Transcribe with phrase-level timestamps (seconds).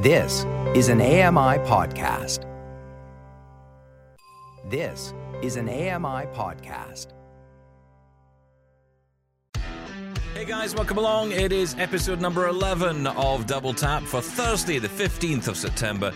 [0.00, 2.46] This is an AMI podcast.
[4.70, 7.08] This is an AMI podcast.
[10.32, 11.32] Hey guys, welcome along.
[11.32, 16.14] It is episode number 11 of Double Tap for Thursday, the 15th of September,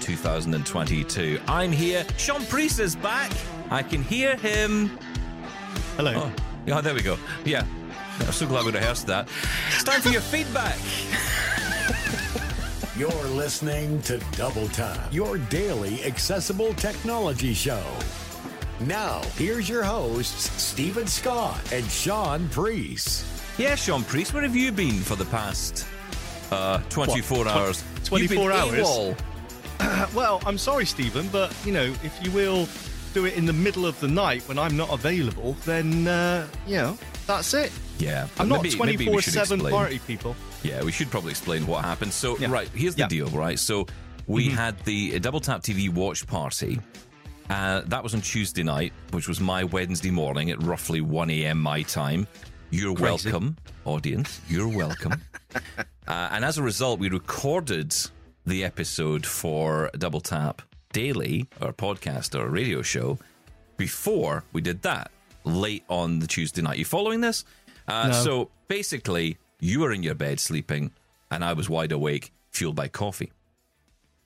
[0.00, 1.38] 2022.
[1.46, 2.06] I'm here.
[2.16, 3.30] Sean Priest is back.
[3.70, 4.96] I can hear him.
[5.96, 6.12] Hello.
[6.16, 6.32] Oh,
[6.64, 7.18] yeah, there we go.
[7.44, 7.66] Yeah.
[8.20, 9.28] I'm so glad we rehearsed that.
[9.74, 10.78] It's time for your feedback.
[12.98, 17.82] You're listening to Double Tap, your daily accessible technology show.
[18.80, 23.26] Now, here's your hosts, Stephen Scott and Sean Priest.
[23.58, 25.86] Yeah, Sean Priest, where have you been for the past
[26.50, 27.84] uh, 24 What, tw- hours?
[28.04, 29.16] 24 You've been hours?
[30.14, 32.66] Well, I'm sorry, Stephen, but you know, if you will
[33.12, 36.76] do it in the middle of the night when I'm not available, then uh, you
[36.76, 37.70] know that's it.
[37.98, 39.74] Yeah, I'm but not maybe- maybe we 24 seven explain.
[39.74, 40.34] party people.
[40.66, 42.12] Yeah, we should probably explain what happened.
[42.12, 42.48] So, Yeah.
[42.50, 43.08] right, here's the Yeah.
[43.08, 43.58] deal, right?
[43.58, 43.86] So,
[44.26, 44.56] we Mm-hmm.
[44.56, 46.80] had the Double Tap TV watch party.
[47.48, 51.58] Uh, that was on Tuesday night, which was my Wednesday morning at roughly 1 a.m.
[51.62, 52.26] my time.
[52.70, 53.30] You're Crazy.
[53.30, 54.40] welcome, audience.
[54.48, 55.22] You're welcome.
[56.08, 57.94] uh, and as a result, we recorded
[58.44, 63.18] the episode for Double Tap Daily, our podcast or radio show,
[63.76, 65.12] before we did that,
[65.44, 66.78] late on the Tuesday night.
[66.78, 67.44] You following this?
[67.86, 68.24] Uh, No.
[68.24, 70.92] So basically, you were in your bed sleeping,
[71.30, 73.32] and I was wide awake, fueled by coffee.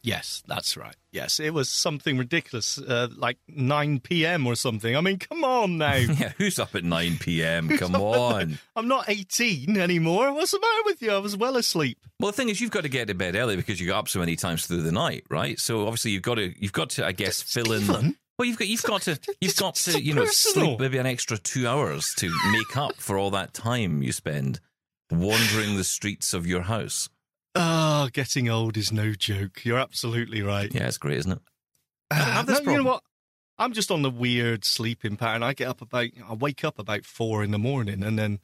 [0.03, 0.97] Yes, that's right.
[1.13, 4.47] Yes, it was something ridiculous, uh, like 9 p.m.
[4.47, 4.97] or something.
[4.97, 5.95] I mean, come on now.
[6.21, 7.69] Yeah, who's up at 9 p.m.?
[7.69, 8.59] Come on.
[8.77, 10.33] I'm not 18 anymore.
[10.33, 11.13] What's the matter with you?
[11.13, 11.99] I was well asleep.
[12.19, 14.09] Well, the thing is, you've got to get to bed early because you got up
[14.09, 15.59] so many times through the night, right?
[15.59, 17.83] So obviously, you've got to, you've got to, I guess, fill in.
[17.83, 18.17] Stephen?
[18.39, 20.67] Well, you've got, you've got to, you've got to, you know, personal.
[20.69, 24.61] sleep maybe an extra two hours to make up for all that time you spend
[25.11, 27.09] wandering the streets of your house.
[27.55, 29.65] Oh, getting old is no joke.
[29.65, 30.73] You're absolutely right.
[30.73, 31.41] Yeah, it's great, isn't it?
[32.11, 32.87] Uh, have this no, you know problem.
[32.95, 33.03] what?
[33.59, 35.43] I'm just on the weird sleeping pattern.
[35.43, 38.39] I get up about, I wake up about four in the morning, and then,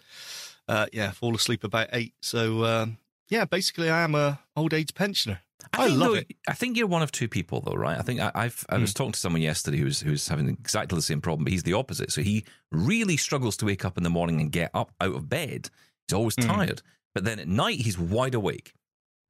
[0.69, 2.15] uh, yeah, fall asleep about eight.
[2.21, 2.99] So, um,
[3.29, 5.41] yeah, basically, I am a old age pensioner.
[5.73, 6.33] I, think, love though, it.
[6.49, 7.99] I think you're one of two people, though, right?
[7.99, 8.83] I think I, I've I Hmm.
[8.83, 11.73] was talking to someone yesterday who's who's having exactly the same problem, but he's the
[11.73, 12.13] opposite.
[12.13, 15.29] So he really struggles to wake up in the morning and get up out of
[15.29, 15.71] bed.
[16.09, 16.47] He's always Hmm.
[16.47, 16.83] tired,
[17.15, 18.73] but then at night he's wide awake.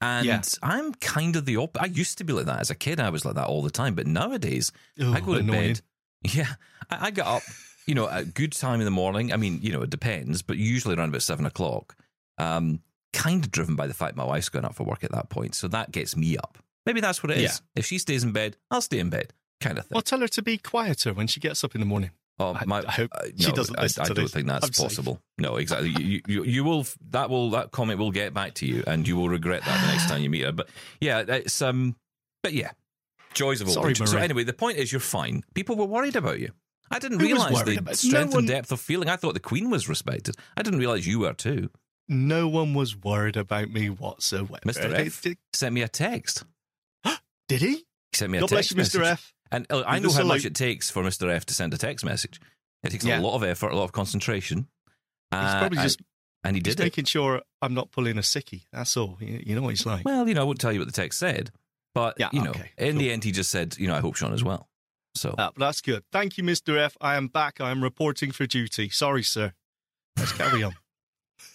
[0.01, 0.43] And Yeah.
[0.63, 1.83] I'm kind of the opposite.
[1.83, 3.01] I used to be like that as a kid.
[3.01, 4.71] I was like that all the time, but nowadays
[5.01, 5.75] Oh, I go to annoying.
[5.75, 5.81] bed.
[6.35, 6.55] Yeah,
[6.91, 7.43] I, I get up.
[7.87, 9.33] You know, at a good time in the morning.
[9.33, 11.95] I mean, you know, it depends, but usually around about seven o'clock.
[12.37, 12.81] Um,
[13.13, 15.55] kind of driven by the fact my wife's going out for work at that point,
[15.55, 16.59] so that gets me up.
[16.85, 17.43] Maybe that's what it is.
[17.75, 17.81] Yeah.
[17.81, 19.95] If she stays in bed, I'll stay in bed, kind of thing.
[19.95, 22.11] Well, tell her to be quieter when she gets up in the morning.
[22.39, 24.33] Oh, I- my, I hope uh, she doesn't I, I don't this.
[24.33, 24.87] think that's I'm safe.
[24.89, 25.21] possible.
[25.39, 25.91] No, exactly.
[25.99, 26.87] You, you, you will.
[27.11, 27.51] That will.
[27.51, 30.23] That comment will get back to you, and you will regret that the next time
[30.23, 30.53] you meet her.
[30.53, 30.69] But
[31.01, 31.97] yeah, it's um.
[32.43, 32.73] But yeah,
[33.35, 34.07] joys of old Sorry, age.
[34.07, 35.45] So anyway, the point is, you're fine.
[35.55, 36.53] People were worried about you.
[36.91, 39.09] I didn't Who realize the strength no one- and depth of feeling.
[39.09, 40.37] I thought the Queen was respected.
[40.57, 41.71] I didn't realize you were too.
[42.09, 44.59] No one was worried about me whatsoever.
[44.65, 44.93] Mr.
[44.93, 46.45] F sent me a text.
[47.49, 47.69] did he?
[47.77, 49.01] He sent me a God bless text you, Mr.
[49.03, 49.13] message.
[49.13, 49.35] F.
[49.53, 50.45] And uh, I know how much like.
[50.45, 51.31] it takes for Mr.
[51.31, 52.41] F to send a text message.
[52.83, 54.67] It takes a lot of effort, a lot of concentration.
[55.31, 56.01] He's Uh, probably and- just
[56.45, 56.83] and he did it.
[56.85, 58.63] making sure I'm not pulling a sickie.
[58.73, 59.17] That's all.
[59.21, 60.05] You, you know what he's like.
[60.05, 61.51] Well, you know, I won't tell you what the text said,
[61.95, 62.99] but Yeah, you know, okay, in cool.
[63.01, 64.69] the end, he just said, you know, I hope Sean as well.
[65.17, 66.05] So but that's good.
[66.13, 66.79] Thank you, Mr.
[66.79, 66.97] F.
[67.01, 67.61] I am back.
[67.61, 68.89] I am reporting for duty.
[68.91, 69.55] Sorry, sir.
[70.19, 70.75] Let's carry on.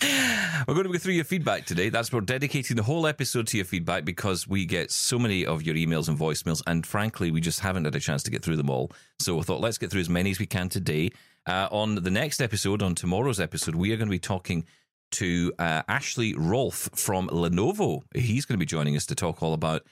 [0.01, 1.89] We're going to go through your feedback today.
[1.89, 5.61] That's we're dedicating the whole episode to your feedback because we get so many of
[5.63, 8.55] your emails and voicemails, and frankly, we just haven't had a chance to get through
[8.55, 8.91] them all.
[9.19, 11.11] So we thought let's get through as many as we can today.
[11.47, 14.65] Uh, on the next episode, on tomorrow's episode, we are going to be talking
[15.11, 18.01] to uh, Ashley Rolfe from Lenovo.
[18.15, 19.83] He's going to be joining us to talk all about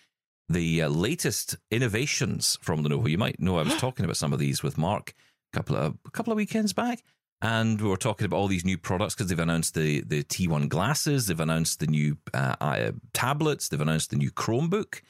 [0.48, 3.10] the uh, latest innovations from Lenovo.
[3.10, 5.14] You might know I was talking about some of these with Mark
[5.54, 7.04] a couple of a couple of weekends back,
[7.42, 10.70] and we were talking about all these new products because they've announced the the T1
[10.70, 15.02] glasses, they've announced the new uh, uh, tablets, they've announced the new Chromebook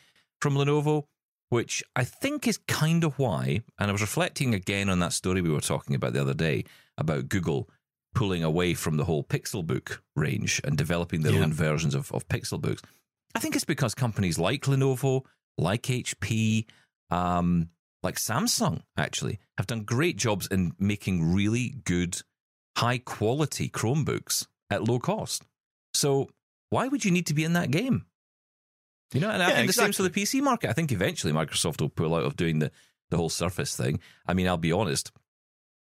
[0.41, 1.05] from Lenovo,
[1.49, 3.61] which I think is kind of why.
[3.79, 6.65] And I was reflecting again on that story we were talking about the other day
[6.97, 7.69] about Google
[8.15, 11.43] pulling away from the whole Pixelbook range and developing their Yeah.
[11.43, 12.81] own versions of, of Pixelbooks.
[13.35, 15.23] I think it's because companies like Lenovo,
[15.57, 16.65] like HP,
[17.11, 17.69] um,
[18.03, 22.21] like Samsung, actually, have done great jobs in making really good,
[22.77, 25.45] high quality Chromebooks at low cost.
[25.93, 26.29] So
[26.69, 28.05] why would you need to be in that game?
[29.13, 30.69] You know, and I Yeah, think the same for the PC market.
[30.69, 32.71] I think eventually Microsoft will pull out of doing the,
[33.09, 33.99] the whole Surface thing.
[34.27, 35.11] I mean, I'll be honest,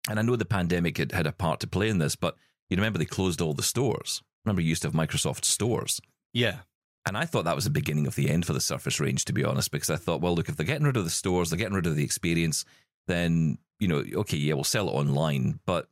[0.09, 2.37] and I know the pandemic had, had a part to play in this, but
[2.71, 4.23] you remember they closed all the stores.
[4.45, 6.01] Remember, you used to have Microsoft stores.
[6.33, 6.61] Yeah.
[7.09, 9.33] And I thought that was the beginning of the end for the Surface range, to
[9.33, 11.59] be honest, because I thought, well, look, if they're getting rid of the stores, they're
[11.59, 12.67] getting rid of the experience,
[13.07, 15.59] then, you know, okay, yeah, we'll sell it online.
[15.65, 15.89] But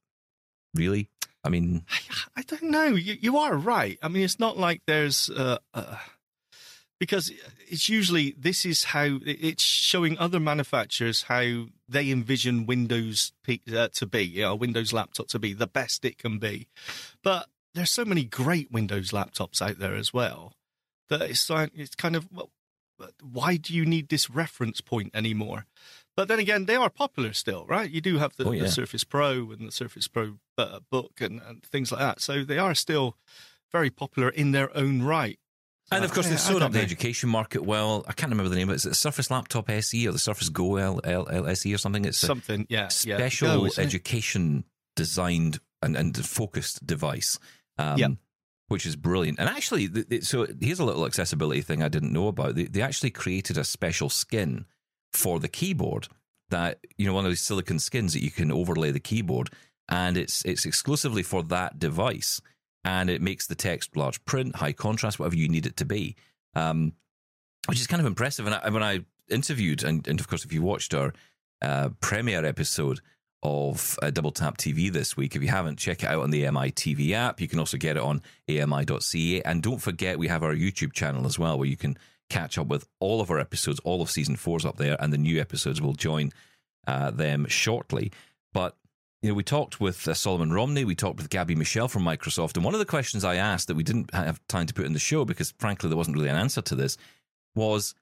[0.75, 1.09] really?
[1.43, 1.87] I mean,
[2.37, 2.89] I don't know.
[2.89, 3.99] You, you are right.
[4.03, 5.97] I mean, it's not like there's uh, uh,
[7.01, 7.33] because
[7.67, 14.07] it's usually this is how it's showing other manufacturers how they envision Windows uh, to
[14.07, 16.67] be, you know, Windows laptop to be the best it can be.
[17.23, 20.53] But there's so many great Windows laptops out there as well
[21.08, 22.50] that it's like it's kind of well,
[23.23, 25.67] why do you need this reference point anymore?
[26.17, 27.91] But then again, they are popular still, right?
[27.91, 28.62] You do have the, Oh, yeah.
[28.62, 32.20] the Surface Pro and the Surface Pro uh, book and, and things like that.
[32.23, 33.17] So they are still
[33.70, 35.38] very popular in their own right.
[35.93, 38.03] and of course, Yeah, they've I up the education market well.
[38.08, 38.76] I can't remember the name of it.
[38.76, 42.06] Is it the Surface Laptop SE or the Surface Go L, L, LSE or something?
[42.06, 43.17] It's Something, yeah, yeah.
[43.19, 43.87] special Go, isn't it?
[43.87, 44.64] education
[44.94, 47.38] designed and, and focused device.
[47.76, 48.08] Um, Yeah.
[48.69, 49.39] Which is brilliant.
[49.39, 49.89] And actually,
[50.23, 52.57] so here's a little accessibility thing I didn't know about.
[52.57, 54.65] They, they actually created a special skin
[55.13, 56.09] for the keyboard
[56.51, 59.51] that, you know, one of these silicon skins that you can overlay the keyboard.
[59.89, 62.41] And it's it's exclusively for that device.
[62.85, 66.17] And it makes the text large print, high contrast, whatever you need it to be.
[66.55, 66.93] Um,
[67.69, 68.47] which is kind of impressive.
[68.47, 71.13] And I, when I interviewed, and, and of course, if you watched our
[71.63, 73.01] uh, premiere episode
[73.43, 76.47] of uh, Double Tap TV this week, if you haven't, check it out on the
[76.47, 77.41] AMI TV app.
[77.41, 79.43] You can also get it on ami.ca.
[79.43, 81.97] And don't forget, we have our YouTube channel as well, where you can
[82.29, 83.81] catch up with all of our episodes.
[83.81, 86.33] All of season four's up there, and the new episodes will join
[86.87, 88.12] uh, them shortly.
[88.53, 88.77] But
[89.23, 92.56] you know, we talked with uh, Solomon Romney, we talked with Gabby Michelle from Microsoft,
[92.56, 94.93] and one of the questions I asked that we didn't have time to put in
[94.93, 96.97] the show because, frankly, there wasn't really an answer to this
[97.55, 97.94] was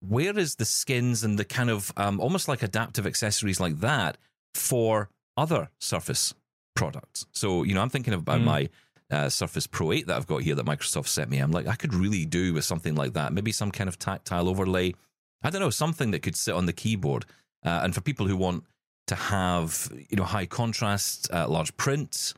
[0.00, 4.16] where is the skins and the kind of um, almost like adaptive accessories like that
[4.54, 6.34] for other Surface
[6.76, 7.26] products?
[7.32, 8.44] So, you know, I'm thinking about Mm.
[8.44, 8.68] my
[9.10, 11.38] uh, Surface Pro 8 that I've got here that Microsoft sent me.
[11.38, 13.32] I'm like, I could really do with something like that.
[13.32, 14.94] Maybe some kind of tactile overlay.
[15.42, 17.24] I don't know, something that could sit on the keyboard.
[17.66, 18.64] Uh, and for people who want
[19.08, 22.34] to have, you know, high contrast, uh, large print,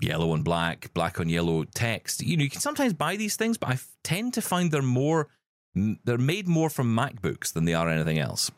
[0.00, 2.22] yellow and black, black on yellow text.
[2.22, 4.80] You know, you can sometimes buy these things, but I f- tend to find they're
[4.80, 5.28] more,
[5.76, 8.50] m- they're made more from MacBooks than they are anything else.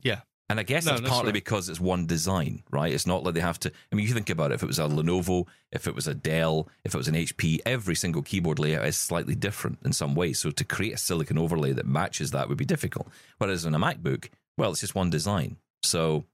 [0.00, 0.22] Yeah.
[0.52, 1.34] And I guess No, that's that's partly right.
[1.34, 2.92] because it's one design, right?
[2.92, 3.72] It's not like they have to.
[3.90, 4.56] I mean, you think about it.
[4.56, 7.60] If it was a Lenovo, if it was a Dell, if it was an HP,
[7.64, 10.34] every single keyboard layout is slightly different in some way.
[10.34, 13.08] So to create a silicon overlay that matches that would be difficult.
[13.38, 14.28] Whereas on a MacBook,
[14.58, 15.56] well, it's just one design.
[15.82, 16.26] So,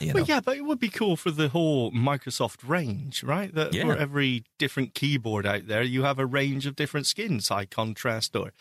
[0.00, 3.54] you know, Well, yeah, but it would be cool for the whole Microsoft range, right?
[3.54, 3.82] That Yeah.
[3.82, 8.34] for every different keyboard out there, you have a range of different skins, high contrast,
[8.34, 8.52] or,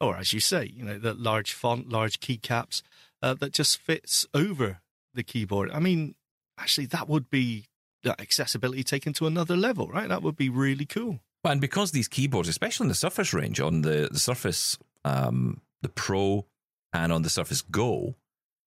[0.00, 2.82] or as you say, you know, the large font, large keycaps
[3.22, 4.80] uh, that just fits over
[5.14, 5.70] the keyboard.
[5.70, 6.14] I mean,
[6.58, 7.66] actually, that would be
[8.04, 10.08] uh, accessibility taken to another level, right?
[10.08, 11.20] That would be really cool.
[11.44, 15.88] And because these keyboards, especially in the Surface range, on the, the Surface, um, the
[15.88, 16.46] Pro,
[16.92, 18.14] and on the Surface Go,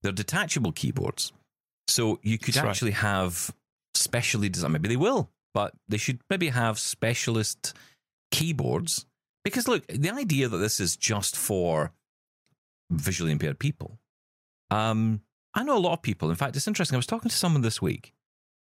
[0.02, 1.32] they're detachable keyboards.
[1.88, 2.70] So you could That's right.
[2.70, 3.54] actually have
[3.94, 7.74] specially designed, maybe they will, but they should maybe have specialist
[8.32, 9.06] keyboards.
[9.44, 11.92] Because look, the idea that this is just for
[12.90, 14.00] visually impaired people,
[14.76, 15.22] um,
[15.54, 16.30] I know a lot of people.
[16.30, 16.96] In fact, it's interesting.
[16.96, 18.14] I was talking to someone this week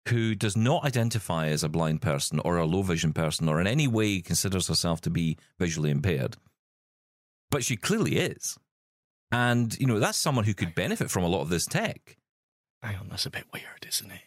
[0.09, 3.67] who does not identify as a blind person or a low vision person or in
[3.67, 6.37] any way considers herself to be visually impaired.
[7.51, 8.57] But she clearly is.
[9.31, 12.17] And, you know, that's someone who could benefit from a lot of this tech.
[12.83, 14.23] Hang on, that's a bit weird, isn't it?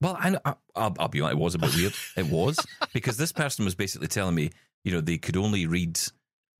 [0.00, 1.94] Well, I, I, I'll, I'll be honest, it was a bit weird.
[2.16, 2.58] It was
[2.92, 4.50] because this person was basically telling me,
[4.84, 6.00] you know, they could only read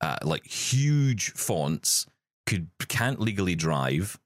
[0.01, 2.07] uh, like huge fonts,
[2.47, 4.21] could can't legally drive,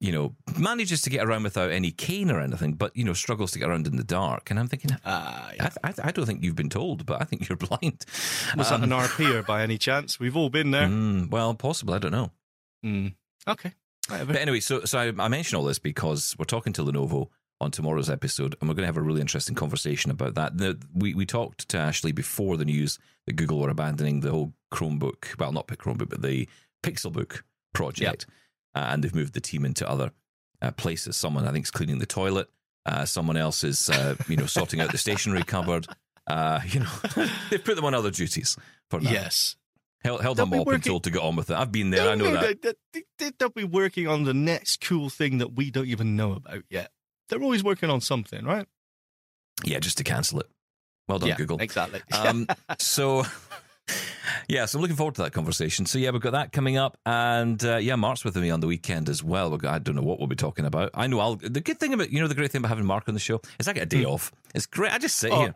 [0.00, 3.52] you know, manages to get around without any cane or anything, but you know, struggles
[3.52, 4.50] to get around in the dark.
[4.50, 7.48] And I'm thinking, Ah, I, I, I don't think you've been told, but I think
[7.48, 8.04] you're blind.
[8.56, 10.20] Was Um, that an RPer by any chance?
[10.20, 10.86] We've all been there.
[10.88, 11.94] mm, well, possible.
[11.94, 12.30] I don't know.
[12.84, 13.14] Mm.
[13.48, 13.72] Okay.
[14.08, 14.34] Whatever.
[14.34, 17.28] But anyway, so so I, I mention all this because we're talking to Lenovo
[17.60, 20.58] on tomorrow's episode, and we're going to have a really interesting conversation about that.
[20.58, 24.52] The, we we talked to Ashley before the news that Google were abandoning the whole
[24.74, 26.46] Chromebook, well, not Chromebook, but the
[26.84, 27.40] Pixelbook
[27.72, 28.26] project,
[28.76, 30.10] uh, and they've moved the team into other
[30.60, 31.16] uh, places.
[31.16, 32.48] Someone I think is cleaning the toilet.
[32.84, 35.86] Uh, someone else is uh, you know sorting out the stationery cupboard.
[36.26, 36.90] Uh, you know,
[37.50, 38.56] they've put them on other duties
[38.90, 39.10] for now.
[39.10, 39.56] yes.
[40.04, 41.56] Held, held They'll them be all been told to get on with it.
[41.56, 42.08] I've been there.
[42.10, 42.62] I know No, no, that.
[42.62, 46.14] They, they, they- they'll be working on the next cool thing that we don't even
[46.14, 46.90] know about yet.
[47.28, 48.66] They're always working on something, right?
[49.64, 50.46] Yeah, just to cancel it.
[51.08, 51.58] Well done, yeah, Google.
[51.60, 52.02] Exactly.
[52.12, 52.46] Um,
[52.78, 53.24] so,
[54.48, 55.86] yeah, so I'm looking forward to that conversation.
[55.86, 56.96] So, yeah, we've got that coming up.
[57.06, 59.50] And uh, yeah, Mark's with me on the weekend as well.
[59.50, 60.90] We've got, I don't know what we'll be talking about.
[60.94, 63.08] I know I'll, the good thing about, you know, the great thing about having Mark
[63.08, 64.10] on the show is I get a day Hmm.
[64.10, 64.32] off.
[64.54, 64.92] It's great.
[64.92, 65.54] I just sit Oh, here.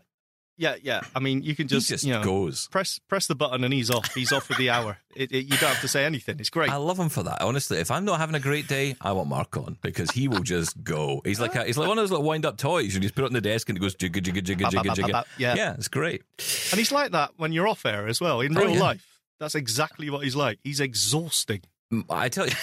[0.61, 1.01] Yeah, yeah.
[1.17, 2.69] I mean, you can He just, just you know, goes.
[2.69, 4.13] press press the button and he's off.
[4.15, 4.99] He's off for the hour.
[5.17, 6.39] It, it, you don't have to say anything.
[6.39, 6.69] It's great.
[6.71, 7.41] I love him for that.
[7.41, 10.43] Honestly, if I'm not having a great day, I want Mark on because he will
[10.43, 11.23] just go.
[11.25, 12.93] He's like a, he's like one of those little wind up toys.
[12.95, 15.25] You just put it on the desk and it goes jigga jigga jigga jigga jigga.
[15.39, 15.55] Yeah.
[15.55, 16.23] yeah, it's great.
[16.71, 18.43] And he's like that when you're off air as well.
[18.43, 18.81] In Oh, real yeah.
[18.81, 19.07] life,
[19.39, 20.59] that's exactly what he's like.
[20.63, 21.63] He's exhausting.
[21.91, 22.53] Mm, I tell you.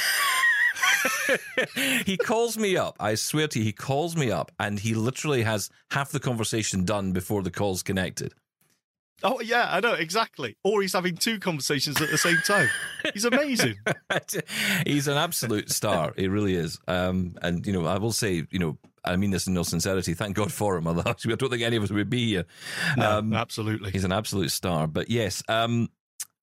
[2.06, 2.96] he calls me up.
[3.00, 6.86] I swear to you, he calls me up and he literally has half the conversation
[6.86, 8.34] done before the call's connected.
[9.24, 10.58] Oh yeah, I know exactly.
[10.64, 12.70] Or he's having two conversations at the same time.
[13.14, 13.76] He's amazing.
[14.86, 16.14] He's an absolute star.
[16.16, 16.78] He really is.
[16.88, 20.14] Um, and you know, I will say, you know, I mean this in no sincerity.
[20.14, 20.86] Thank God for him.
[20.86, 22.46] Otherwise, I don't think any of us would be here.
[22.96, 23.90] No, Um, absolutely.
[23.90, 24.86] He's an absolute star.
[24.86, 25.90] But yes, um,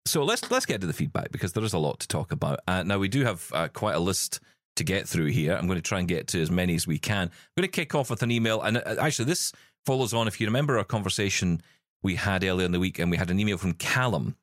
[0.06, 2.61] so let's let's get to the feedback because there is a lot to talk about.
[2.68, 4.40] Uh, now we do have uh, quite a list
[4.76, 5.54] to get through here.
[5.54, 7.28] I'm going to try and get to as many as we can.
[7.28, 9.52] I'm going to kick off with an email, and uh, actually this
[9.87, 10.26] follows on.
[10.28, 11.62] If you remember our conversation
[12.02, 14.37] we had earlier in the week, and we had an email from Callum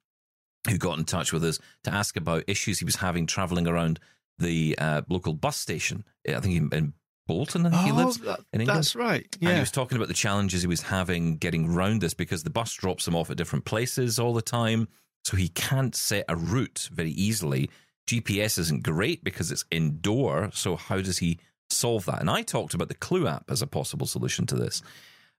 [0.69, 3.99] who got in touch with us to ask about issues he was having traveling around
[4.37, 6.03] the uh, local bus station.
[6.27, 6.93] I think in,
[7.27, 8.77] Bolton, I think he Oh, lives that- in England.
[8.77, 9.27] That's right.
[9.41, 12.49] And he was talking about the challenges he was having getting round this because the
[12.49, 14.87] bus drops him off at different places all the time.
[15.23, 17.69] So he can't set a route very easily.
[18.07, 20.49] GPS isn't great because it's indoor.
[20.53, 22.19] So how does he solve that?
[22.19, 24.81] And I talked about the Clew app as a possible solution to this.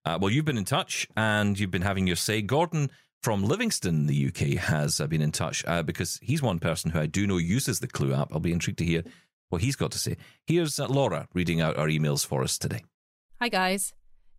[0.04, 2.42] Uh, well, you've been in touch and you've been having your say.
[2.42, 2.90] Gordon
[3.22, 6.98] from Livingston, the UK, has uh, been in touch uh, because he's one person who
[6.98, 8.32] I do know uses the Clew app.
[8.32, 9.04] I'll be intrigued to hear
[9.48, 10.16] what he's got to say.
[10.46, 12.84] Here's uh, Laura reading out our emails for us today.
[13.40, 13.94] Hi, guys.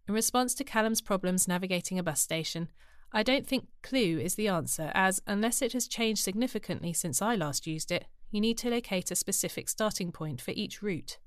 [0.07, 2.67] In response to Callum's problems navigating a bus station,
[3.15, 7.35] I don't think Clew is the answer, as unless it has changed significantly since I
[7.35, 11.19] last used it, you need to locate a specific starting point for each route.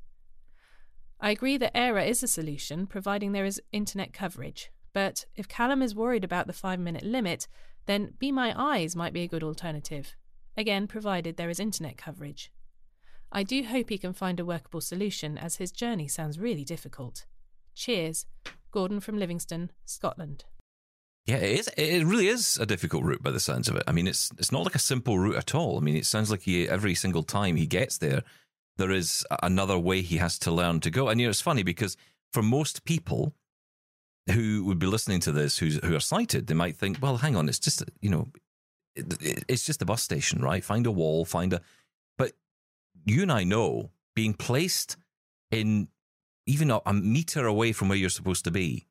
[1.21, 5.81] I agree that Aira is a solution, providing there is internet coverage, but if Callum
[5.81, 7.47] is worried about the five minute limit,
[7.87, 10.17] then Be My Eyes might be a good alternative,
[10.57, 12.51] again, provided there is internet coverage.
[13.31, 17.27] I do hope he can find a workable solution, as his journey sounds really difficult.
[17.75, 18.27] Cheers.
[18.73, 20.45] Gordon from Livingston, Scotland.
[21.27, 21.69] Yeah, it is.
[21.77, 23.83] It really is a difficult route by the sounds of it.
[23.87, 25.77] I mean, it's it's not like a simple route at all.
[25.77, 28.23] I mean, it sounds like he every single time he gets there,
[28.77, 31.09] there is another way he has to learn to go.
[31.09, 31.97] And you know, it's funny because
[32.33, 33.35] for most people
[34.31, 37.37] who would be listening to this, who's, who are sighted, they might think, well, hang
[37.37, 38.29] on, it's just you know,
[38.95, 40.63] it, it- it's just a bus station, right?
[40.65, 41.61] Find a wall, find a.
[42.19, 42.33] But
[43.05, 44.97] you and I know being placed
[45.51, 45.89] in
[46.47, 48.87] even a, a meter away from where you're supposed to be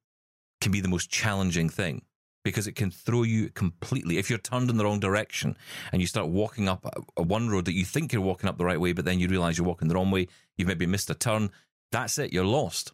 [0.59, 2.01] can be the most challenging thing
[2.45, 4.17] because it can throw you completely.
[4.17, 5.57] If you're turned in the wrong direction
[5.91, 8.57] and you start walking up a, a one road that you think you're walking up
[8.57, 11.09] the right way, but then you realize you're walking the wrong way, you've maybe missed
[11.09, 11.49] a turn,
[11.91, 12.93] that's it, you're lost.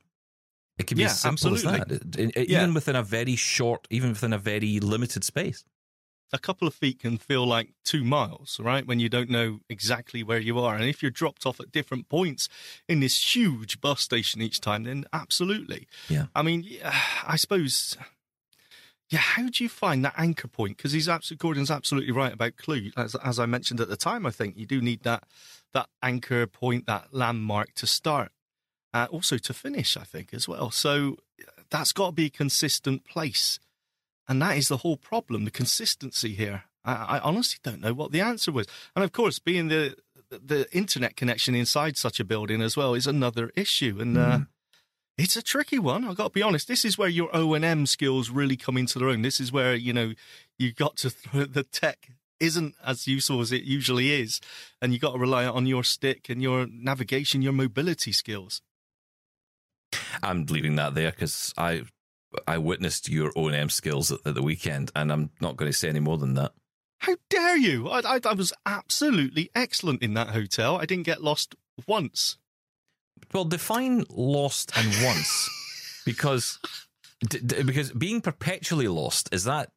[0.80, 2.64] It can be Yeah, as simple as that, It- it- Yeah.
[2.64, 5.64] even within a very short, even within a very limited space.
[6.34, 8.88] a couple of feet can feel like two miles, right?
[8.88, 10.76] When you don't know exactly where you are.
[10.78, 12.48] And if you're dropped off at different points
[12.88, 15.90] in this huge bus station each time, then absolutely.
[16.08, 16.28] Yeah.
[16.34, 16.66] I mean,
[17.28, 17.98] I suppose.
[19.12, 20.78] Yeah, how do you find that anchor point?
[20.78, 22.92] Because he's absolutely Gordon's absolutely right about Clew.
[22.96, 25.26] As, as I mentioned at the time, I think you do need that
[25.74, 28.32] that anchor point, that landmark to start,
[28.94, 29.98] uh, also to finish.
[29.98, 30.72] I think as well.
[30.72, 31.18] So
[31.70, 33.60] that's got to be a consistent place.
[34.30, 36.64] And that is the whole problem, the consistency here.
[36.86, 38.66] I, I honestly don't know what the answer was.
[38.96, 39.98] And of course, being the
[40.30, 43.98] the internet connection inside such a building as well is another issue.
[44.00, 44.40] And uh,
[45.22, 46.04] it's a tricky one.
[46.04, 46.68] I've got to be honest.
[46.68, 49.22] This is where your O and M skills really come into their own.
[49.22, 50.14] This is where you know
[50.58, 52.10] you got to throw the tech
[52.40, 54.42] isn't as useful as it usually is,
[54.82, 58.62] and you've got to rely on your stick and your navigation, your mobility skills.
[60.24, 61.84] I'm leaving that there because I
[62.48, 65.72] I witnessed your O and M skills at, at the weekend, and I'm not going
[65.72, 66.54] to say any more than that.
[66.98, 67.90] How dare you?
[67.90, 70.78] I, I, I was absolutely excellent in that hotel.
[70.78, 71.56] I didn't get lost
[71.88, 72.38] once.
[73.34, 75.50] Well, define lost and once,
[76.06, 76.60] because
[77.28, 79.70] d- d- because being perpetually lost is that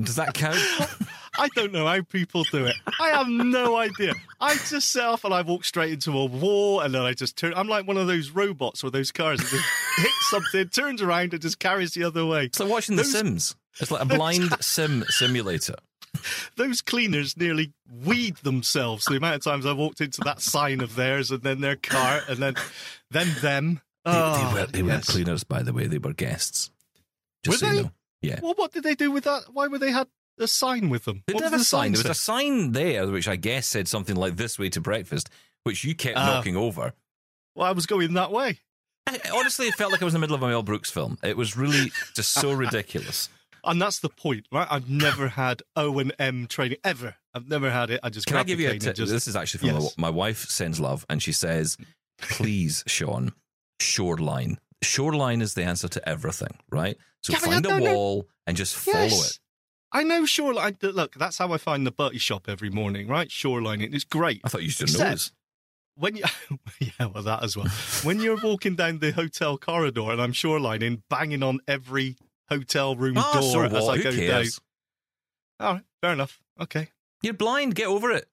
[0.00, 0.56] does that count?
[1.38, 2.74] I don't know how people do it.
[3.00, 4.14] I have no idea.
[4.40, 7.36] I just set off and I walk straight into a wall and then I just
[7.36, 7.52] turn.
[7.54, 9.64] I'm like one of those robots or those cars that just
[9.98, 12.46] hits something, turns around and just carries the other way.
[12.46, 13.56] It's like watching Those- The Sims.
[13.80, 15.76] It's like a blind sim simulator.
[16.56, 17.72] Those cleaners nearly
[18.04, 19.04] weed themselves.
[19.04, 22.20] The amount of times I walked into that sign of theirs and then their car
[22.28, 22.54] and then
[23.10, 23.74] then them.
[24.04, 25.10] They, Oh, they ah, were they were yes.
[25.10, 25.86] cleaners, by the way.
[25.86, 26.70] They were guests.
[27.44, 27.82] Just Were so you they?
[27.84, 27.92] know.
[28.22, 28.40] Yeah.
[28.42, 29.42] Well, what did they do with that?
[29.52, 30.06] Why were they had
[30.38, 31.22] a sign with them?
[31.26, 31.92] They What did have a sign.
[31.92, 35.28] There was a sign there, which I guess said something like "This way to breakfast,"
[35.64, 36.24] which you kept Oh.
[36.24, 36.94] knocking over.
[37.54, 38.60] Well, I was going that way.
[39.06, 41.18] I- honestly, it felt like I was in the middle of a Mel Brooks film.
[41.22, 43.28] It was really just so ridiculous.
[43.64, 44.66] And that's the point, right?
[44.70, 47.16] I've never had O and M training ever.
[47.34, 48.00] I've never had it.
[48.02, 48.96] I just Can I give you a tip?
[48.96, 49.96] just This is actually from Yes.
[49.98, 51.76] my, my wife sends love, and she says,
[52.20, 53.32] "Please, Sean,
[53.80, 54.58] shoreline.
[54.82, 56.96] Shoreline is the answer to everything, right?
[57.22, 59.38] So Yeah, find a know- wall and just follow it.
[59.92, 60.76] I know shoreline.
[60.82, 63.30] Look, that's how I find the Bertie shop every morning, right?
[63.30, 63.80] Shoreline.
[63.80, 64.40] It's great.
[64.44, 65.32] I thought you used to Except- know this.
[65.96, 66.24] when you
[66.80, 67.66] yeah well that as well
[68.04, 72.16] when you're walking down the hotel corridor and i'm shorelining banging on every
[72.50, 73.94] hotel room Oh, door so as what?
[73.94, 74.60] i Who go cares?
[75.60, 76.88] down all right fair enough okay
[77.22, 77.74] You're blind.
[77.74, 78.26] Get over it.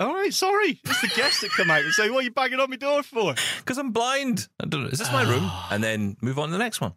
[0.00, 2.60] all right sorry it's the guests that come out and say what are you banging
[2.60, 4.48] on my door for Because I'm blind.
[4.60, 4.88] I don't know.
[4.88, 5.50] Is this my room?
[5.70, 6.94] And then move on to the next one.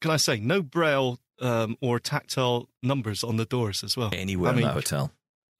[0.00, 4.50] can i say no braille um, or tactile numbers on the doors as well Anywhere
[4.52, 5.12] I mean, in that hotel.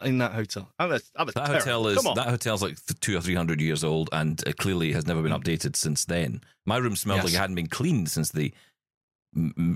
[0.03, 1.59] in that hotel I'm a, I'm a That terror.
[1.59, 5.07] hotel is that hotel's like two or three hundred years old, and it clearly has
[5.07, 6.41] never been updated since then.
[6.65, 7.25] My room smelled Yes.
[7.27, 8.53] like it hadn't been cleaned since the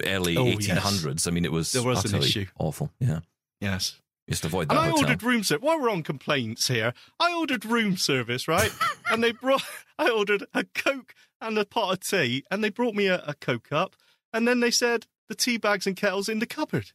[0.07, 1.27] early Oh, eighteen hundreds.
[1.27, 2.47] I mean, it was There was an issue.
[2.59, 2.91] awful.
[3.01, 3.21] Yeah,
[3.61, 4.01] yes
[4.31, 5.01] just avoid that And I hotel.
[5.05, 5.63] ordered room service.
[5.63, 8.71] While we're on complaints here, I ordered room service, right?
[9.11, 9.63] and they brought,
[9.99, 13.35] I ordered a Coke and a pot of tea, and they brought me a, a
[13.35, 13.97] Coke cup.
[14.33, 16.93] And then they said, the tea bags and kettles in the cupboard.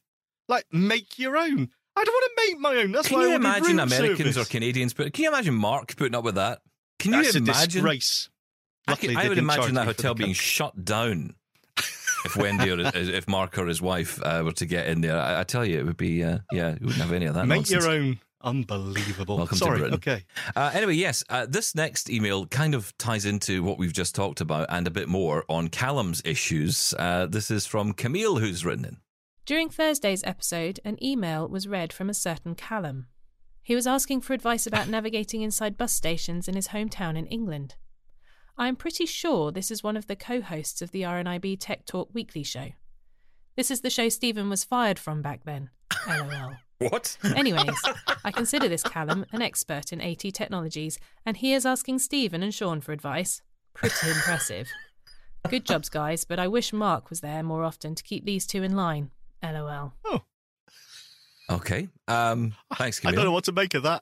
[0.47, 1.69] Like, make your own.
[1.97, 2.91] I don't want to make my own.
[2.93, 4.37] That's Can why I you ordered imagine Americans service.
[4.37, 4.93] or Canadians?
[4.93, 6.61] But can you imagine Mark putting up with that?
[6.99, 7.83] Can you That's a imagine?
[7.83, 8.29] disgrace.
[8.87, 11.35] I, I would imagine that me for the hotel being shut down
[12.25, 15.19] if Wendy or if Mark or his wife uh, were to get in there.
[15.19, 17.45] I, I tell you, it would be uh, yeah, you wouldn't have any of that.
[17.45, 17.85] Make nonsense.
[17.85, 18.19] your own.
[18.41, 19.37] Unbelievable.
[19.37, 19.79] Welcome to Sorry.
[19.79, 19.95] Britain.
[19.95, 20.23] Okay.
[20.55, 24.39] Uh, anyway, yes, uh, this next email kind of ties into what we've just talked
[24.39, 26.93] about and a bit more on Callum's issues.
[26.99, 28.97] Uh, this is from Camille, who's written in.
[29.47, 33.07] During Thursday's episode, an email was read from a certain Callum.
[33.63, 37.75] He was asking for advice about navigating inside bus stations in his hometown in England.
[38.57, 41.85] I am pretty sure this is one of the co hosts of the RNIB Tech
[41.85, 42.69] Talk weekly show.
[43.57, 45.69] This is the show Stephen was fired from back then.
[46.07, 46.53] LOL.
[46.79, 47.17] What?
[47.23, 47.75] Anyways,
[48.25, 52.53] I consider this Callum an expert in AT technologies, and he is asking Stephen and
[52.53, 53.41] Sean for advice.
[53.73, 54.69] Pretty impressive.
[55.49, 58.63] Good jobs, guys, but I wish Mark was there more often to keep these two
[58.63, 59.11] in line.
[59.43, 59.93] LOL.
[60.05, 60.21] Oh,
[61.49, 61.87] Okay.
[62.07, 64.01] Um, thanks, I don't know what to make of that.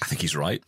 [0.00, 0.62] I think he's right.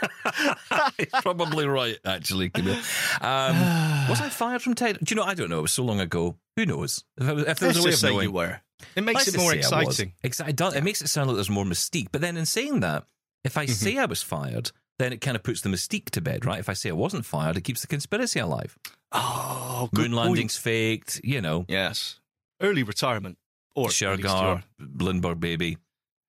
[0.98, 2.50] he's probably right, actually.
[2.54, 2.64] Um,
[4.08, 4.98] was I fired from Ted?
[5.02, 5.24] Do you know?
[5.26, 5.58] I don't know.
[5.60, 6.36] It was so long ago.
[6.56, 7.04] Who knows?
[7.20, 8.60] If, was- if there was Let's a way of knowing, you were.
[8.96, 9.98] It makes Let's it more say I was.
[10.00, 10.48] exciting.
[10.50, 12.08] It, does, it makes it sound like there's more mystique.
[12.12, 13.04] But then in saying that,
[13.44, 16.44] if I say I was fired, then it kind of puts the mystique to bed,
[16.44, 16.58] right?
[16.60, 18.78] If I say I wasn't fired, it keeps the conspiracy alive.
[19.12, 20.14] Oh, Moon point.
[20.14, 21.64] landing's faked, you know.
[21.68, 22.20] Yes.
[22.60, 23.38] Early retirement.
[23.74, 24.62] Or at least you Shergar.
[24.78, 25.78] Lindbergh baby,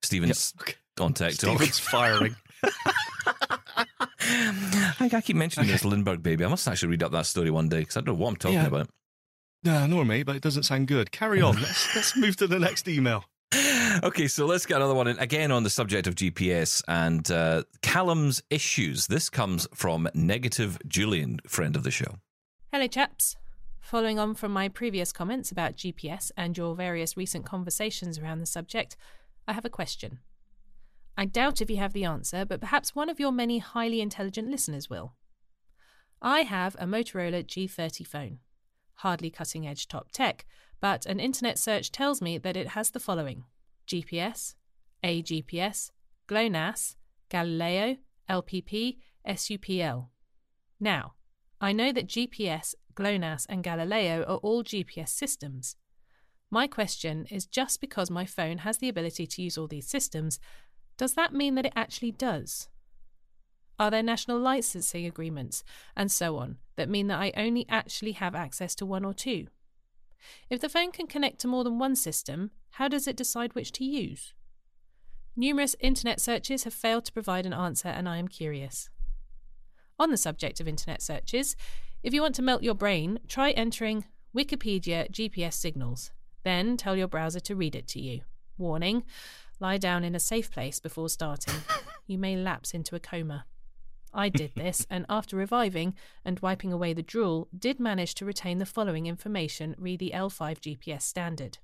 [0.03, 0.75] Stevens Yep.
[0.99, 1.57] on TikTok.
[1.57, 2.35] Stephen's firing.
[4.33, 6.45] I, I keep mentioning this Lindbergh baby.
[6.45, 8.35] I must actually read up that story one day because I don't know what I'm
[8.35, 8.67] talking Yeah.
[8.67, 8.89] about.
[9.63, 11.11] no, nor me, but it doesn't sound good.
[11.11, 11.55] Carry on.
[11.61, 13.25] let's, let's move to the next email.
[14.03, 15.17] okay, so let's get another one in.
[15.19, 19.07] Again, on the subject of GPS and uh, Callum's issues.
[19.07, 22.15] This comes from Negative Julian, friend of the show.
[22.71, 23.35] Hello, chaps.
[23.81, 28.45] Following on from my previous comments about GPS and your various recent conversations around the
[28.45, 28.95] subject,
[29.47, 30.19] I have a question.
[31.19, 34.49] I doubt if you have the answer, but perhaps one of your many highly intelligent
[34.49, 35.15] listeners will.
[36.21, 38.39] I have a Motorola G30 phone.
[38.93, 40.45] Hardly cutting edge top tech,
[40.79, 43.43] but an internet search tells me that it has the following
[43.85, 44.55] GPS,
[45.03, 45.91] AGPS,
[46.27, 46.95] GLONASS,
[47.27, 47.97] Galileo,
[48.29, 50.07] LPP, SUPL.
[50.79, 51.15] Now,
[51.59, 55.75] I know that GPS, GLONASS, and Galileo are all GPS systems.
[56.49, 60.39] My question is just because my phone has the ability to use all these systems,
[60.99, 62.67] does that mean that it actually does?
[63.79, 65.63] Are there national licensing agreements
[65.95, 69.47] and so on that mean that I only actually have access to one or two?
[70.49, 73.71] If the phone can connect to more than one system, how does it decide which
[73.73, 74.33] to use?
[75.37, 78.89] Numerous internet searches have failed to provide an answer, and I am curious.
[79.97, 81.55] On the subject of internet searches,
[82.03, 84.03] if you want to melt your brain, try entering
[84.35, 86.11] Wikipedia GPS signals.
[86.43, 88.21] Then tell your browser to read it to you.
[88.57, 89.03] Warning
[89.59, 91.55] lie down in a safe place before starting.
[92.07, 93.45] You may lapse into a coma.
[94.13, 95.95] I did this, and after reviving
[96.25, 100.59] and wiping away the drool, did manage to retain the following information re the L5
[100.59, 101.59] GPS standard.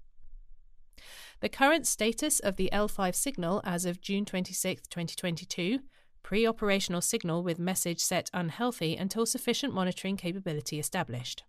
[1.42, 5.80] The current status of the L5 signal as of June 26, 2022
[6.24, 11.44] pre operational signal with message set unhealthy until sufficient monitoring capability established.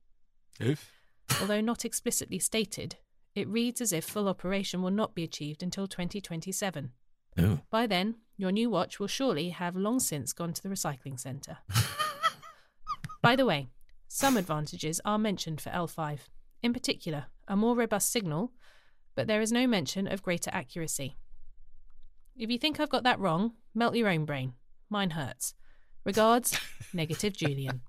[0.62, 0.90] Oof.
[1.40, 2.96] Although not explicitly stated,
[3.36, 6.90] it reads as if full operation will not be achieved until 2027.
[7.38, 7.60] Oh.
[7.70, 11.58] By then, your new watch will surely have long since gone to the recycling centre.
[13.22, 13.68] By the way,
[14.08, 16.20] some advantages are mentioned for L5.
[16.62, 18.52] In particular, a more robust signal,
[19.14, 21.18] but there is no mention of greater accuracy.
[22.36, 24.54] If you think I've got that wrong, melt your own brain.
[24.88, 25.54] Mine hurts.
[26.04, 26.58] Regards,
[26.94, 27.82] Negative Julian.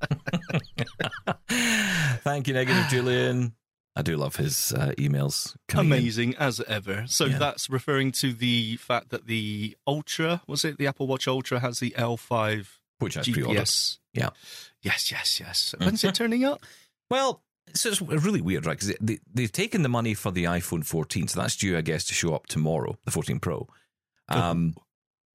[1.48, 3.54] Thank you, Negative Julian.
[3.98, 5.56] I do love his uh, emails.
[5.68, 5.98] coming in.
[6.00, 7.06] Amazing as ever.
[7.08, 7.38] So Yeah.
[7.40, 11.80] that's referring to the fact that the Ultra, was it the Apple Watch Ultra, has
[11.80, 12.68] the L5
[13.00, 13.62] which I pre-ordered.
[13.62, 13.98] GPS.
[14.14, 14.30] Yeah.
[14.82, 15.76] Yes, yes, yes.
[15.80, 16.62] When's it turning up?
[17.10, 17.42] Well,
[17.74, 18.78] so it's really weird, right?
[18.80, 22.06] Because they, they've taken the money for the iPhone 14, so that's due, I guess,
[22.06, 23.68] to show up tomorrow, the 14 Pro.
[24.30, 24.76] Um,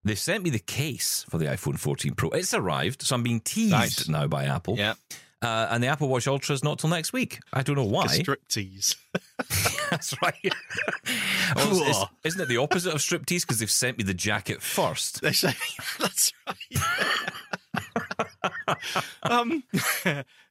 [0.05, 2.31] they sent me the case for the iPhone 14 Pro.
[2.31, 4.09] It's arrived, so I'm being teased Nice.
[4.09, 4.77] now by Apple.
[4.77, 4.95] Yeah.
[5.43, 7.41] Uh, and the Apple Watch Ultra is not till next week.
[7.53, 8.07] I don't know why.
[8.07, 8.95] Striptease.
[9.91, 10.35] That's right.
[11.55, 13.43] Oh, it's- it's- isn't it the opposite of striptease?
[13.43, 15.21] Because they've sent me the jacket first.
[15.21, 15.53] They say
[15.99, 16.79] that's right.
[19.23, 19.63] um,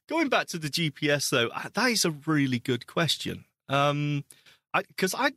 [0.08, 3.44] going back to the GPS though, that is a really good question.
[3.68, 4.24] Um,
[4.74, 5.32] because I,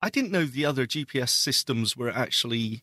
[0.00, 2.82] I didn't know the other GPS systems were actually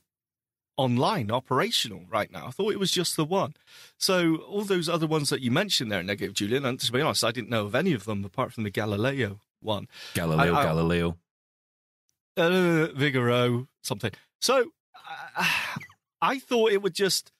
[0.79, 2.47] online, operational right now.
[2.47, 3.53] I thought it was just the one.
[3.97, 7.23] So all those other ones that you mentioned there, negative Julian, and to be honest,
[7.23, 9.87] I didn't know of any of them apart from the Galileo one.
[10.13, 11.17] Galileo, I- I- Galileo.
[12.37, 14.11] uh, Vigoro, something.
[14.39, 14.71] So
[15.37, 15.45] uh,
[16.21, 17.31] I thought it would just,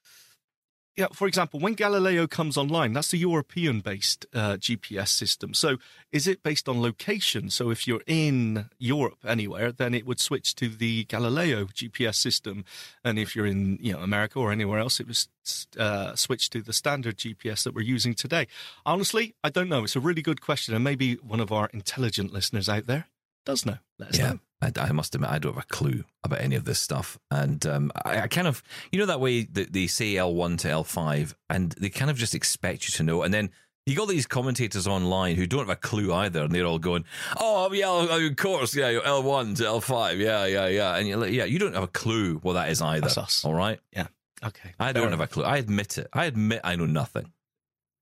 [0.99, 1.07] yeah.
[1.13, 5.53] For example, when Galileo comes online, that's the European-based uh, GPS system.
[5.53, 5.77] So
[6.11, 7.49] is it based on location?
[7.49, 12.65] So if you're in Europe anywhere, then it would switch to the Galileo GPS system,
[13.01, 15.29] and if you're in you know America or anywhere else, it was
[15.77, 18.47] uh, switch to the standard GPS that we're using today.
[18.85, 19.85] Honestly, I don't know.
[19.85, 23.07] It's a really good question, and maybe one of our intelligent listeners out there
[23.45, 23.77] does know.
[23.97, 24.39] Let us Yeah, know.
[24.61, 27.17] I, I must admit, I don't have a clue about any of this stuff.
[27.31, 30.67] And um, I, I kind of, you know, that way that they say L1 to
[30.67, 33.23] L5 and they kind of just expect you to know.
[33.23, 33.49] And then
[33.85, 36.41] you got these commentators online who don't have a clue either.
[36.43, 37.05] And they're all going,
[37.37, 40.17] oh, yeah, of course, yeah, L1 to L5.
[40.19, 40.95] Yeah, yeah, yeah.
[40.95, 43.01] And you're like, yeah, you don't have a clue what that is either.
[43.01, 43.45] That's us.
[43.45, 43.79] All right.
[43.93, 44.07] Yeah.
[44.43, 44.73] Okay.
[44.79, 45.43] I don't have a clue.
[45.43, 46.07] I admit it.
[46.13, 47.31] I admit I know nothing.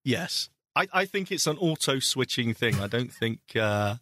[0.04, 0.50] Yes.
[0.76, 2.80] I, I think it's an auto switching thing.
[2.80, 3.39] I don't think.
[3.56, 3.95] Uh,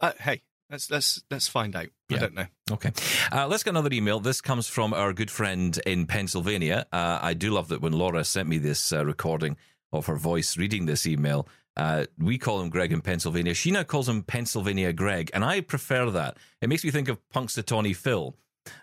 [0.00, 1.88] uh, hey, let's let's let's find out.
[2.08, 2.16] Yeah.
[2.16, 2.46] I don't know.
[2.72, 2.92] Okay.
[3.32, 4.20] Uh, let's get another email.
[4.20, 6.86] This comes from our good friend in Pennsylvania.
[6.92, 9.56] Uh, I do love that when Laura sent me this uh, recording
[9.92, 13.54] of her voice reading this email, uh, we call him Greg in Pennsylvania.
[13.54, 16.36] She now calls him Pennsylvania Greg, and I prefer that.
[16.60, 18.34] It makes me think of Punxsutawney Phil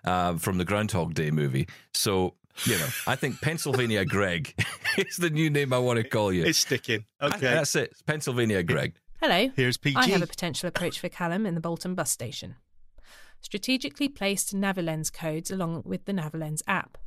[0.06, 1.68] uh, from the Groundhog Day movie.
[1.94, 4.54] So, you know, I think Pennsylvania Greg
[4.98, 6.44] is the new name I want to call you.
[6.46, 7.06] It's sticking.
[7.20, 7.40] I- Okay.
[7.40, 7.92] that's it.
[7.92, 8.94] It's Pennsylvania Greg.
[9.24, 9.50] Hello.
[9.56, 9.96] Here's PG.
[9.96, 12.58] I have a potential approach for Callum in the Bolton bus station.
[13.40, 16.98] Strategically placed Navilens codes along with the Navilens app.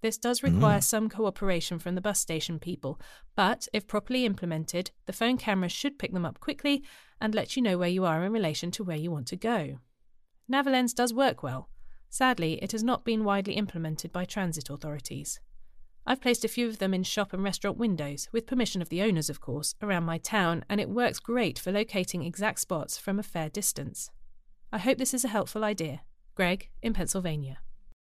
[0.00, 0.84] This does require mm.
[0.84, 3.00] some cooperation from the bus station people,
[3.34, 6.84] but if properly implemented, the phone camera should pick them up quickly
[7.20, 9.80] and let you know where you are in relation to where you want to go.
[10.48, 11.70] Navilens does work well.
[12.08, 15.40] Sadly, it has not been widely implemented by transit authorities.
[16.08, 19.02] I've placed a few of them in shop and restaurant windows, with permission of the
[19.02, 23.18] owners, of course, around my town, and it works great for locating exact spots from
[23.18, 24.10] a fair distance.
[24.72, 26.00] I hope this is a helpful idea.
[26.34, 27.58] Greg, in Pennsylvania.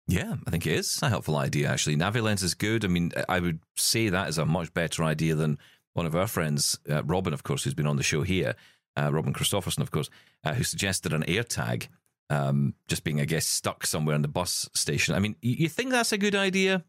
[0.08, 1.98] Yeah, I think it is a helpful idea, actually.
[1.98, 2.86] Navilens is good.
[2.86, 5.58] I mean, I would say that is a much better idea than
[5.92, 8.56] one of our friends, uh, Robin, of course, who's been on the show here,
[8.96, 10.10] uh, Robin Christopherson, of course,
[10.46, 11.90] uh, who suggested an AirTag,
[12.30, 15.16] um, just being, I guess, stuck somewhere in the bus station.
[15.16, 16.86] I mean, you, you think that's a good idea?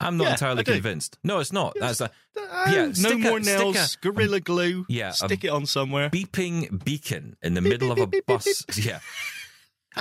[0.00, 1.18] I'm not Yeah, entirely convinced.
[1.22, 1.74] No, it's not.
[1.78, 3.96] That's a Uh, Yeah, no a- more nails.
[3.96, 4.86] Gorilla glue.
[4.88, 6.08] Yeah, Stick it on somewhere.
[6.10, 8.64] beeping beacon in the middle of a bus.
[8.78, 9.00] Yeah.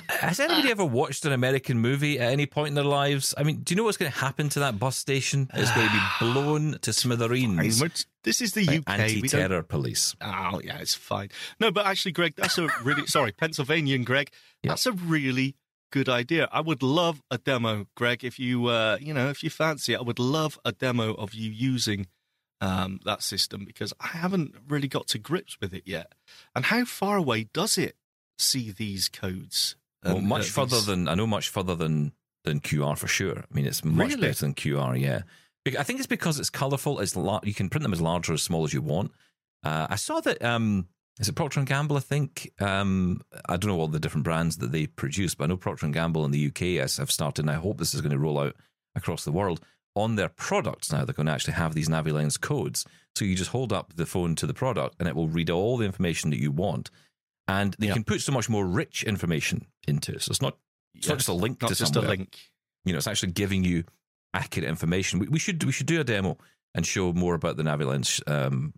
[0.08, 3.34] Has anybody ever watched an American movie at any point in their lives?
[3.36, 5.50] I mean, do you know what's going to happen to that bus station?
[5.56, 6.00] It's going to be
[6.34, 7.82] blown to smithereens.
[8.24, 8.84] This is the UK.
[8.88, 10.16] Anti-terror police.
[10.22, 11.30] Oh yeah, it's fine.
[11.60, 14.30] No, but actually, Greg, that's a really sorry, Pennsylvanian Greg.
[14.62, 14.72] Yeah.
[14.72, 15.56] That's a really
[15.92, 16.48] good idea.
[16.52, 18.24] I would love a demo, Greg.
[18.24, 21.34] If you, uh, you know, if you fancy it, I would love a demo of
[21.34, 22.08] you using
[22.62, 26.14] um, that system because I haven't really got to grips with it yet.
[26.56, 27.96] And how far away does it
[28.38, 29.76] see these codes?
[30.04, 32.14] Well, And, much uh, further than I know, much further than
[32.46, 33.40] than QR for sure.
[33.40, 34.22] I mean, it's much Really?
[34.22, 35.00] better than QR.
[35.00, 35.22] Yeah,
[35.78, 37.00] I think it's because it's colourful.
[37.02, 39.12] It's la- you can print them as large or as small as you want.
[39.64, 40.42] Uh, I saw that.
[40.44, 40.88] Um,
[41.20, 41.98] is it Procter and Gamble?
[41.98, 42.52] I think.
[42.60, 45.86] Um, I don't know all the different brands that they produce, but I know Procter
[45.86, 48.20] and Gamble in the UK has have started, and I hope this is going to
[48.20, 48.56] roll out
[48.96, 49.62] across the world
[49.96, 51.04] on their products now.
[51.06, 54.36] They're going to actually have these Navilens codes, so you just hold up the phone
[54.36, 56.90] to the product, and it will read all the information that you want,
[57.48, 57.94] and they Yeah.
[57.94, 60.22] can put so much more rich information into it.
[60.22, 60.58] So it's not
[60.96, 62.06] it's not just a link to just somewhere.
[62.14, 62.38] a link.
[62.86, 63.84] You know, it's actually giving you
[64.34, 65.20] accurate information.
[65.20, 66.38] We, we should we should do a demo
[66.76, 68.74] and show more about the Navilens um,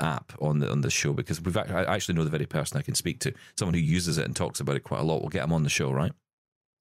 [0.00, 2.78] app on the on the show because we've act- I actually know the very person
[2.78, 5.20] I can speak to, someone who uses it and talks about it quite a lot.
[5.20, 6.12] We'll get them on the show, right?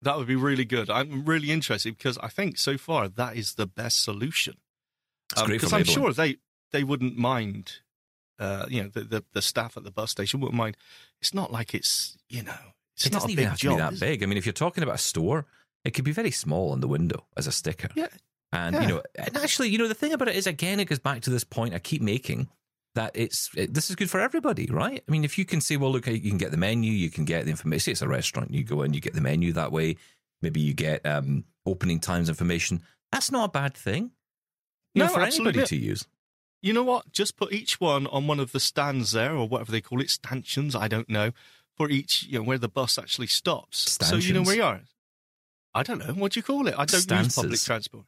[0.01, 0.89] That would be really good.
[0.89, 4.55] I'm really interested because I think so far that is the best solution.
[5.35, 6.37] Great Because I'm sure they
[6.71, 7.79] they wouldn't mind.
[8.39, 10.75] Uh, you know, the, the the staff at the bus station wouldn't mind.
[11.21, 12.53] It's not like it's you know,
[12.95, 13.77] it's it not doesn't a even big have to job.
[13.77, 14.23] be that big.
[14.23, 15.45] I mean, if you're talking about a store,
[15.85, 17.89] it could be very small on the window as a sticker.
[17.95, 18.07] Yeah,
[18.51, 18.81] And Yeah.
[18.81, 21.21] you know, and actually, you know, the thing about it is, again, it goes back
[21.21, 22.49] to this point I keep making
[22.95, 25.03] that it's it, this is good for everybody, right?
[25.07, 27.25] I mean, if you can say, well, look, you can get the menu, you can
[27.25, 27.91] get the information.
[27.91, 29.97] It's a restaurant, you go in, you get the menu that way.
[30.41, 32.81] Maybe you get um, opening times information.
[33.11, 34.11] That's not a bad thing.
[34.93, 35.61] You know, No, for absolutely.
[35.61, 36.07] anybody to use.
[36.61, 37.11] You know what?
[37.11, 40.09] Just put each one on one of the stands there, or whatever they call it,
[40.09, 40.75] stanchions.
[40.75, 41.31] I don't know.
[41.75, 44.81] For each, you know, where the bus actually stops, so you know where you are.
[45.73, 46.75] I don't know what do you call it.
[46.77, 48.05] I don't use public transport.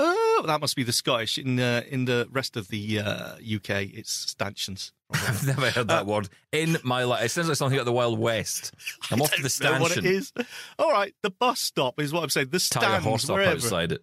[0.00, 1.38] Oh, that must be the Scottish.
[1.38, 4.92] In uh, in the rest of the uh, UK, it's stanchions.
[5.12, 7.24] I've never heard that Uh, word in my life.
[7.24, 8.72] It sounds like something out the Wild West.
[9.10, 10.06] I'm off to the Know what it stanchion.
[10.06, 10.32] is?
[10.78, 12.48] All right, the bus stop is what I'm saying.
[12.50, 13.52] The Tie a horse up wherever.
[13.52, 14.02] outside it.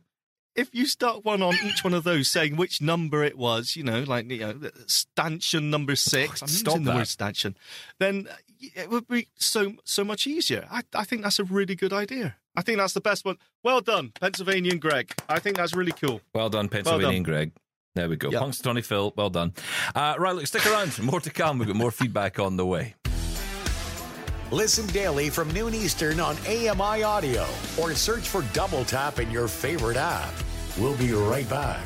[0.56, 3.84] If you stuck one on each one of those saying which number it was, you
[3.84, 6.41] know, like you know, stanchion number six.
[6.41, 7.58] I'm using the word stanchion.
[8.00, 8.28] Then
[8.60, 10.68] it would be so so much easier.
[10.72, 12.36] I, I think that's a really good idea.
[12.56, 13.38] I think that's the best one.
[13.63, 15.13] Well done, Pennsylvanian Greg.
[15.28, 16.22] I think that's really cool.
[16.34, 17.24] Well done, Pennsylvanian done.
[17.24, 17.52] Greg.
[17.96, 18.30] There we go.
[18.30, 18.39] Yeah.
[18.39, 19.54] Punxsutawney Phil, well done.
[19.94, 21.02] Uh, right, look, stick around.
[21.02, 21.60] More to come.
[21.60, 22.96] We've got more feedback on the way.
[24.51, 27.47] Listen daily from noon Eastern on AMI Audio
[27.79, 30.34] or search for Double Tap in your favorite app.
[30.77, 31.84] We'll be right back.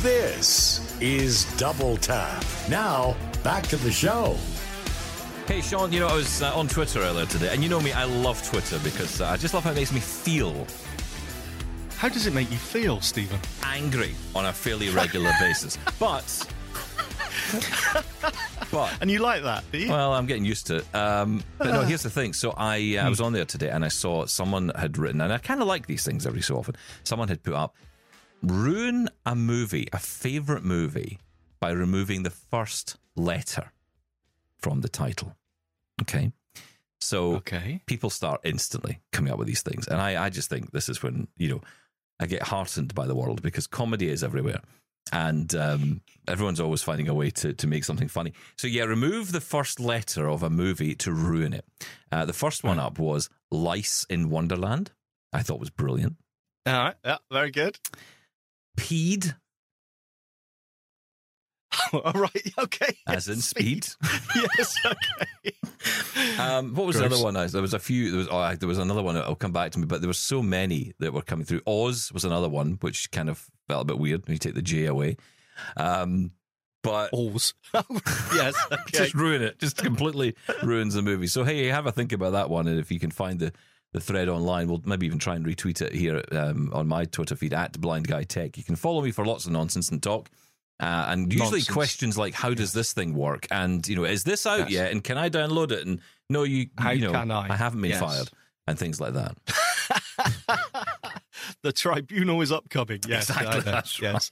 [0.00, 2.44] This is Double Tap.
[2.68, 4.36] Now, back to the show.
[5.46, 7.92] Hey, Sean, you know, I was uh, on Twitter earlier today, and you know me,
[7.92, 10.66] I love Twitter because uh, I just love how it makes me feel
[11.96, 13.38] How does it make you feel, Stephen?
[13.62, 15.78] angry on a fairly regular basis.
[15.98, 16.46] But,
[18.72, 19.88] but, And you like that, do you?
[19.88, 20.94] well, I'm getting used to it.
[20.94, 22.32] Um, but no, here's the thing.
[22.32, 25.32] So I, uh, I was on there today and I saw someone had written, and
[25.32, 26.76] I kind of like these things every so often.
[27.04, 27.76] Someone had put up,
[28.42, 31.18] ruin a movie, a favorite movie,
[31.60, 33.72] by removing the first letter
[34.58, 35.36] from the title.
[36.02, 36.32] Okay.
[37.00, 37.82] So okay.
[37.86, 39.88] people start instantly coming up with these things.
[39.88, 41.60] And I, I just think this is when, you know,
[42.18, 44.60] I get heartened by the world because comedy is everywhere.
[45.12, 48.32] And um, everyone's always finding a way to, to make something funny.
[48.56, 51.64] So, yeah, remove the first letter of a movie to ruin it.
[52.10, 54.92] Uh, the first one up was Lice in Wonderland.
[55.32, 56.16] I thought was brilliant.
[56.66, 56.94] All right.
[57.04, 57.78] Yeah, very good.
[58.76, 59.36] Peed,
[61.92, 62.30] All right.
[62.58, 62.96] Okay.
[63.06, 63.86] as in speed.
[64.34, 64.76] yes.
[64.84, 66.40] Okay.
[66.40, 67.34] Um, what was the other one?
[67.34, 68.10] There was a few.
[68.10, 69.16] There was oh, there was another one.
[69.16, 71.60] I'll come back to me, but there were so many that were coming through.
[71.66, 74.62] Oz was another one, which kind of felt a bit weird when you take the
[74.62, 75.16] J away.
[75.76, 76.30] Um,
[76.82, 77.54] but Oz.
[78.34, 78.54] yes.
[78.72, 78.82] Okay.
[78.92, 79.58] just ruin it.
[79.58, 81.26] Just completely ruins the movie.
[81.26, 83.52] So hey, have a think about that one, and if you can find the
[83.92, 87.36] the thread online, we'll maybe even try and retweet it here um, on my Twitter
[87.36, 88.56] feed at Blind Guy Tech.
[88.56, 90.28] You can follow me for lots of nonsense and talk.
[90.80, 91.70] Uh, and usually Nonsense.
[91.70, 94.70] questions like how does this thing work and you know is this out Yes.
[94.70, 97.52] yet and can I download it and no you How you know can I?
[97.52, 98.00] I haven't been Yes.
[98.00, 98.28] fired
[98.66, 99.36] and things like that
[101.62, 103.00] the tribunal is upcoming.
[103.06, 104.30] Yes, Exactly, that's yes.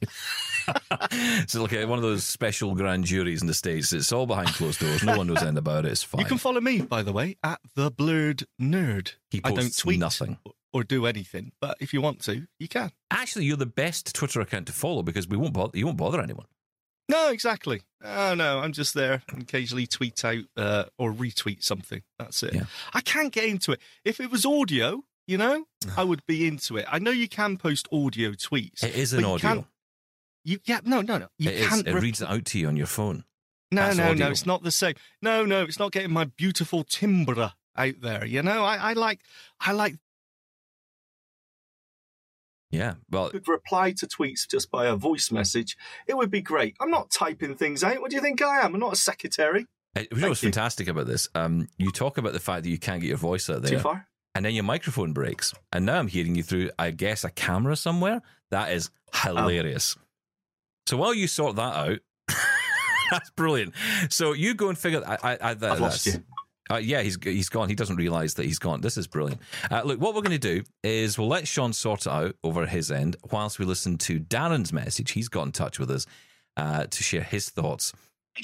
[1.46, 4.80] so like one of those special grand juries in the states it's all behind closed
[4.80, 7.12] doors no one knows anything about it it's fine You can follow me, by the
[7.12, 9.14] way, at the blurred nerd.
[9.30, 10.38] He I don't posts tweet nothing.
[10.72, 12.90] Or do anything, but if you want to, you can.
[13.10, 16.20] actually you're the best Twitter account to follow because we won't bother you won't bother
[16.20, 16.46] anyone
[17.08, 17.82] No, exactly.
[18.02, 19.22] Oh no, I'm just there.
[19.32, 22.02] and Occasionally tweet out uh, or retweet something.
[22.18, 22.54] That's it.
[22.54, 22.64] Yeah.
[22.94, 23.80] I can't get into it.
[24.04, 25.64] If it was audio, you know,
[25.96, 26.86] I would be into it.
[26.90, 28.82] I know you can post audio tweets.
[28.82, 29.66] it is an audio
[30.44, 31.68] You yeah no no no you It is.
[31.68, 33.24] can't it rep- reads it out to you on your phone
[33.70, 34.26] No, That's no, audio.
[34.26, 34.94] no, it's not the same.
[35.20, 38.24] No, no, it's not getting my beautiful timbre out there.
[38.26, 39.20] You know, I, I like,
[39.60, 39.96] I like
[42.72, 45.76] yeah well could reply to tweets just by a voice message.
[46.08, 46.74] It would be great.
[46.80, 48.00] I'm not typing things out.
[48.00, 48.74] What do you think I am?
[48.74, 49.66] I'm not a secretary.
[49.96, 51.28] Uh, You know what's fantastic about this?
[51.34, 53.72] Um, you talk about the fact that you can't get your voice out there.
[53.72, 54.08] Too far?
[54.34, 57.76] and then your microphone breaks, and now I'm hearing you through, I guess, a camera
[57.76, 58.22] somewhere.
[58.50, 59.94] That is hilarious.
[60.86, 61.98] So while you sort that out,
[63.10, 63.74] that's brilliant.
[64.08, 65.02] So you go and figure.
[65.06, 66.24] I, I, I, that, I've lost you.
[66.72, 67.68] Uh, yeah, he's he's gone.
[67.68, 68.80] He doesn't realise that he's gone.
[68.80, 69.40] This is brilliant.
[69.70, 72.66] Uh, look, what we're going to do is we'll let Sean sort it out over
[72.66, 75.10] his end whilst we listen to Darren's message.
[75.10, 76.06] He's got in touch with us
[76.56, 77.92] uh, to share his thoughts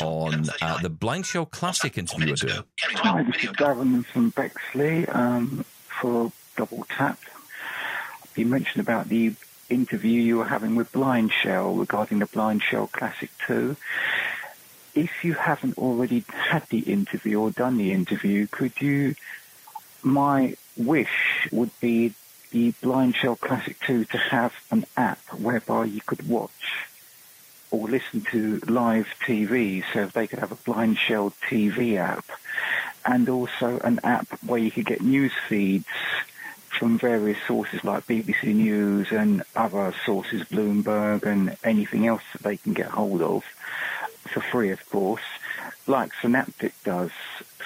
[0.01, 2.65] on uh, the Blind Shell Classic interview we're doing.
[2.81, 7.19] Hi, this is Darren from Bexley um, for Double Tap.
[8.37, 9.35] You mentioned about the
[9.71, 13.77] interview you were having with Blind Shell regarding the Blind Shell Classic 2.
[14.95, 19.15] If you haven't already had the interview or done the interview, could you?
[20.03, 22.15] My wish would be
[22.51, 26.87] the Blind Shell Classic 2 to have an app whereby you could watch
[27.71, 32.25] or listen to live TV, so they could have a Blind Shell TV app,
[33.05, 35.87] and also an app where you could get news feeds
[36.79, 42.57] from various sources like BBC News and other sources, Bloomberg and anything else that they
[42.57, 43.45] can get hold of
[44.29, 45.23] for free, of course,
[45.87, 47.11] like Synapptic does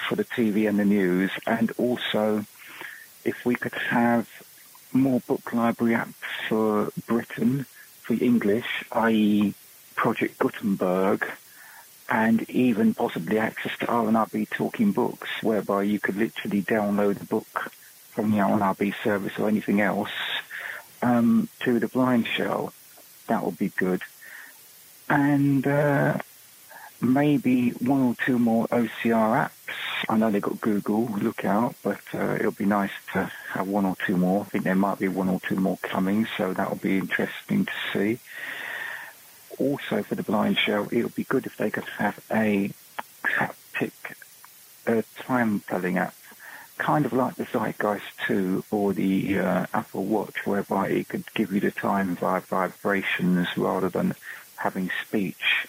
[0.07, 2.45] for the TV and the news, and also
[3.25, 4.29] if we could have
[4.91, 6.13] more book library apps
[6.47, 7.65] for Britain,
[8.01, 9.53] for English, i.e.
[9.95, 11.25] Project Gutenberg,
[12.09, 17.71] and even possibly access to RNIB Talking Books, whereby you could literally download a book
[18.11, 20.11] from the RNIB service or anything else
[21.01, 22.71] um, to the BlindShell.
[23.27, 24.01] That would be good.
[25.09, 26.17] And uh,
[27.03, 29.51] maybe one or two more OCR apps.
[30.09, 33.95] I know they've got Google, Lookout, but uh, it'll be nice to have one or
[34.05, 34.41] two more.
[34.41, 37.65] I think there might be one or two more coming, so that will be interesting
[37.65, 38.19] to see.
[39.59, 42.71] Also, for the BlindShell, it would be good if they could have a
[43.23, 43.91] haptic
[44.87, 46.15] uh, time telling app,
[46.77, 51.51] kind of like the Zeitgeist 2 or the uh, Apple Watch, whereby it could give
[51.53, 54.15] you the time via vibrations rather than
[54.57, 55.67] having speech.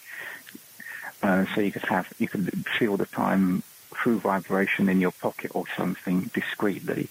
[1.24, 3.62] Uh, so you could have you could feel the time
[3.94, 7.08] through vibration in your pocket or something discreetly.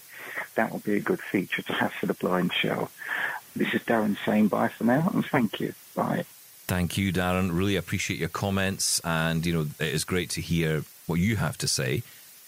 [0.54, 2.90] That would be a good feature to have for the BlindShell.
[3.56, 5.74] This is Darren saying bye for now and thank you.
[5.96, 6.26] Bye.
[6.66, 7.50] Thank you, Darren.
[7.52, 11.58] Really appreciate your comments, and you know it is great to hear what you have
[11.58, 12.04] to say.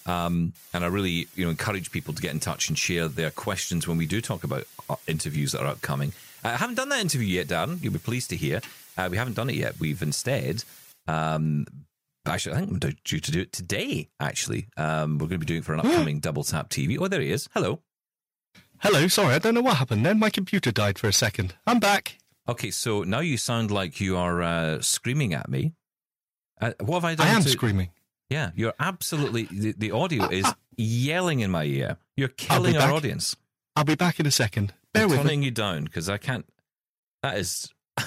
[0.07, 3.33] Um, and I really, you know, encourage people to get in touch and share their
[3.33, 6.13] questions when we do talk about uh, interviews that are upcoming.
[6.45, 7.83] I haven't done that interview yet, Darren.
[7.83, 8.61] You'll be pleased to hear.
[8.97, 9.81] Uh, we haven't done it yet.
[9.81, 10.63] We've instead
[11.09, 11.67] um,
[12.27, 14.09] actually, I think I'm due to do it today.
[14.21, 16.99] Actually, um, we're going to be doing it for an upcoming Double Tap TV.
[17.01, 17.49] Oh, there he is.
[17.55, 17.81] Hello.
[18.81, 19.09] Hello.
[19.09, 20.19] Sorry, I don't know what happened then.
[20.19, 21.55] My computer died for a second.
[21.67, 22.19] I'm back.
[22.49, 25.73] Okay, so now you sound like you are uh, screaming at me.
[26.61, 27.27] Uh, what have I done?
[27.27, 27.91] I am to- screaming.
[28.29, 29.45] Yeah, you're absolutely.
[29.45, 31.97] The, the audio is yelling in my ear.
[32.17, 33.37] You're killing our audience.
[33.77, 34.75] I'll be back in a second.
[34.93, 35.23] Bear I'm with me.
[35.25, 36.45] turning you down because I can't.
[37.23, 37.73] That is.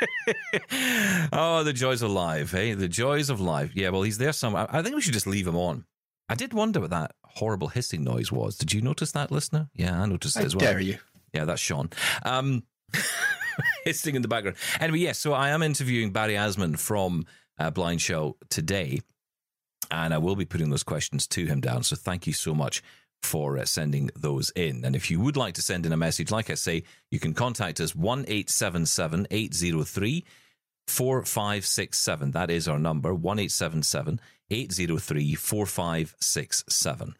[1.32, 2.74] oh, the joys of life, hey?
[2.74, 3.72] The joys of life.
[3.74, 4.66] Yeah, well, he's there somewhere.
[4.70, 5.84] I think we should just leave him on.
[6.28, 8.56] I did wonder what that horrible hissing noise was.
[8.56, 9.68] Did you notice that, listener?
[9.74, 10.66] Yeah, I noticed it as well.
[10.66, 10.98] dare you?
[11.32, 11.90] Yeah, that's Sean.
[12.24, 12.64] Um,
[13.84, 14.56] hissing in the background.
[14.80, 17.26] Anyway, yes, so I am interviewing Barry Asman from
[17.58, 19.00] uh, BlindShell today,
[19.90, 21.82] and I will be putting those questions to him down.
[21.82, 22.82] So thank you so much
[23.22, 24.84] for uh, sending those in.
[24.84, 27.34] And if you would like to send in a message, like I say, you can
[27.34, 30.24] contact us 1 877 803
[30.86, 32.30] 4567.
[32.32, 37.14] That is our number 1 877 803 4567.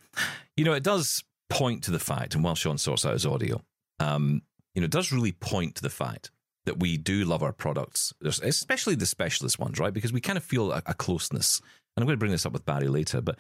[0.56, 3.62] You know, it does point to the fact, and while Sean sorts out his audio,
[4.00, 4.42] um,
[4.74, 6.30] you know, it does really point to the fact
[6.64, 9.92] that we do love our products, especially the specialist ones, right?
[9.92, 11.60] Because we kind of feel a, a closeness.
[11.96, 13.38] And I'm going to bring this up with Barry later, but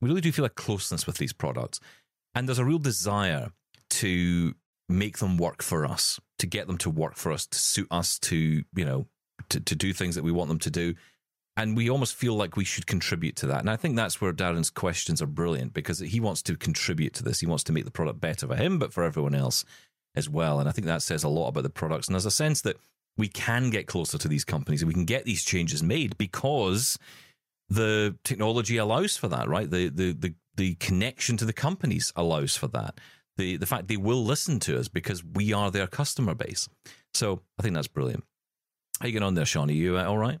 [0.00, 1.80] we really do feel a closeness with these products.
[2.34, 3.50] And there's a real desire
[3.90, 4.54] to
[4.88, 8.18] make them work for us, to get them to work for us, to suit us,
[8.20, 8.36] to,
[8.74, 9.06] you know,
[9.48, 10.94] to, to do things that we want them to do.
[11.56, 13.60] And we almost feel like we should contribute to that.
[13.60, 17.24] And I think that's where Darren's questions are brilliant because he wants to contribute to
[17.24, 17.40] this.
[17.40, 19.64] He wants to make the product better for him, but for everyone else
[20.14, 20.60] as well.
[20.60, 22.06] And I think that says a lot about the products.
[22.06, 22.76] And there's a sense that
[23.16, 26.98] we can get closer to these companies and we can get these changes made because
[27.70, 29.70] the technology allows for that, right?
[29.70, 32.98] The the the, the connection to the companies allows for that.
[33.36, 36.68] The the fact they will listen to us because we are their customer base.
[37.14, 38.24] So I think that's brilliant.
[39.00, 39.70] How you getting on there, Sean?
[39.70, 40.40] Are you uh, all right?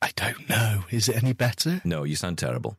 [0.00, 0.84] I don't know.
[0.90, 1.80] Is it any better?
[1.84, 2.76] No, you sound terrible.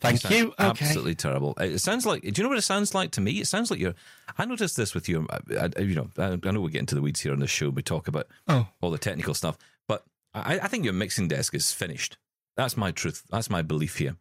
[0.00, 0.46] Thank sound you.
[0.48, 0.64] Okay.
[0.64, 1.54] Absolutely terrible.
[1.58, 2.22] It sounds like.
[2.22, 3.32] Do you know what it sounds like to me?
[3.40, 3.94] It sounds like you're.
[4.38, 5.26] I noticed this with you.
[5.30, 7.46] I, I, you know, I, I know we get into the weeds here on the
[7.46, 7.70] show.
[7.70, 9.56] We talk about Oh, all the technical stuff,
[9.88, 10.04] but
[10.34, 12.18] I, I think your mixing desk is finished.
[12.56, 13.22] That's my truth.
[13.30, 14.16] That's my belief here.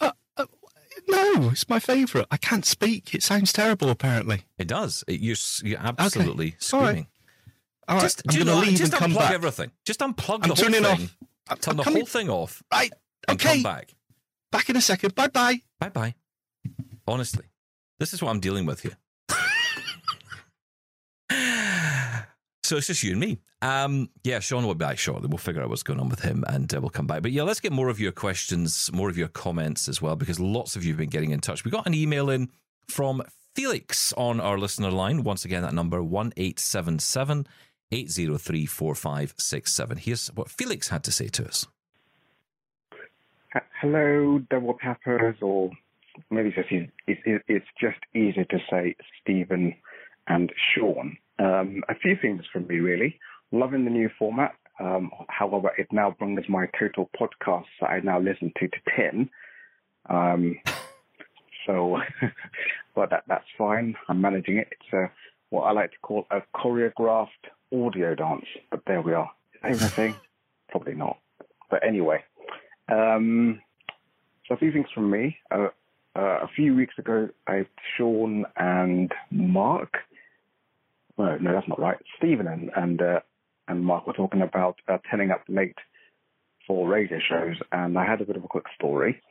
[0.00, 0.46] Uh, uh,
[1.08, 2.26] no, it's my favourite.
[2.30, 3.14] I can't speak.
[3.14, 4.44] It sounds terrible, apparently.
[4.58, 5.04] It does.
[5.06, 6.86] It, you're you're absolutely All right.
[6.88, 7.06] screaming.
[7.88, 9.32] All right, Just, I'm do you going know to leave just and come unplug back.
[9.32, 9.70] everything.
[9.84, 10.86] Just unplug I'm the whole turning thing.
[10.86, 11.16] off.
[11.48, 12.92] I'm- Turn I'm the coming- whole thing off Right.
[13.28, 13.54] and Okay.
[13.54, 13.94] come back.
[14.50, 15.14] Back in a second.
[15.14, 15.60] Bye bye.
[15.78, 16.14] Bye bye.
[17.06, 17.44] Honestly,
[18.00, 18.96] this is what I'm dealing with here.
[22.66, 23.38] So it's just you and me.
[23.62, 25.28] Um, yeah, Sean will be back shortly.
[25.28, 27.22] We'll figure out what's going on with him and uh, we'll come back.
[27.22, 30.38] But yeah, let's get more of your questions, more of your comments as well, because
[30.38, 31.64] lots of you have been getting in touch.
[31.64, 32.50] We got an email in
[32.88, 33.22] from
[33.54, 35.22] Felix on our listener line.
[35.22, 37.46] Once again, that number one eight seven seven
[37.92, 39.96] eight zero three four five six seven.
[39.96, 41.66] Here's what Felix had to say to us.
[43.80, 45.70] Hello, double tappers, or
[46.30, 49.74] maybe it's just, it's it's just easier to say Stephen
[50.26, 51.16] and Sean.
[51.38, 53.18] Um, a few things from me, really.
[53.52, 54.54] Loving the new format.
[54.78, 59.30] Um, however, it now brings my total podcasts that I now listen to to 10.
[60.08, 60.58] Um,
[61.66, 61.98] so,
[62.94, 63.94] but that, that's fine.
[64.08, 64.68] I'm managing it.
[64.72, 65.10] It's a,
[65.50, 67.28] what I like to call a choreographed
[67.72, 68.46] audio dance.
[68.70, 69.30] But there we are.
[69.68, 70.14] Is that even?
[70.68, 71.18] Probably not.
[71.70, 72.22] But anyway,
[72.88, 73.60] um,
[74.46, 75.38] so a few things from me.
[75.50, 75.68] Uh,
[76.14, 77.66] uh, a few weeks ago, I
[77.96, 79.94] Sean and Mark.
[81.18, 81.98] No, no, that's not right.
[82.18, 83.20] Stephen and and uh,
[83.68, 85.76] and Mark were talking about uh, turning up late
[86.66, 89.22] for radio shows, and I had a bit of a quick story.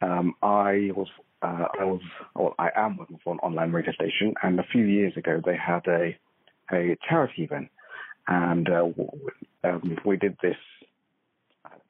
[0.00, 1.08] Um, I was
[1.42, 2.00] uh, I was
[2.34, 5.56] well, I am working for an online radio station, and a few years ago they
[5.56, 6.16] had a
[6.72, 7.68] a charity event,
[8.26, 10.56] and uh, um, we did this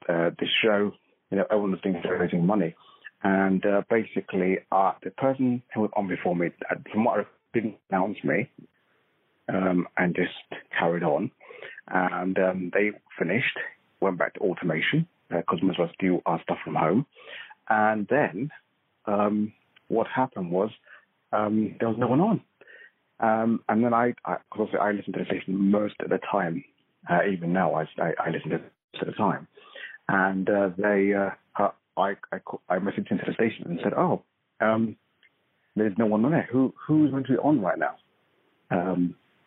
[0.08, 0.92] uh, this show.
[1.30, 2.74] You know, everyone was doing raising money,
[3.22, 7.76] and uh, basically, uh, the person who was on before me, uh, from what didn't
[7.90, 8.50] announce me,
[9.48, 11.30] um, and just carried on.
[11.88, 13.58] And um, they finished,
[14.00, 17.06] went back to automation because most of us do our stuff from home.
[17.68, 18.50] And then
[19.06, 19.52] um,
[19.88, 20.70] what happened was
[21.32, 22.40] um, there was no one on.
[23.20, 24.14] Um, and then I,
[24.50, 26.64] cause I listen to the station most of the time.
[27.08, 29.46] Uh, even now, I, I, I listen to most of the time.
[30.08, 31.30] And uh, they, uh,
[31.62, 32.38] uh, I, I,
[32.68, 34.22] I messaged into the station and said, "Oh,
[34.60, 34.96] um,
[35.76, 36.48] there's no one on there.
[36.50, 37.96] Who, who's going to be on right now?"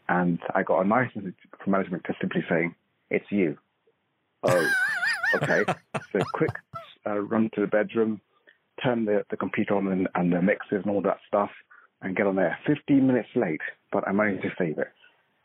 [0.09, 2.75] And I got a nice message from management just simply saying,
[3.09, 3.57] "It's you."
[4.43, 4.69] Oh,
[5.35, 5.65] okay.
[6.11, 6.51] so quick
[7.05, 8.21] uh, run to the bedroom,
[8.83, 11.49] turn the, the computer on and, and the mixers and all that stuff,
[12.01, 12.57] and get on there.
[12.65, 14.91] 15 minutes late, but I managed to save it.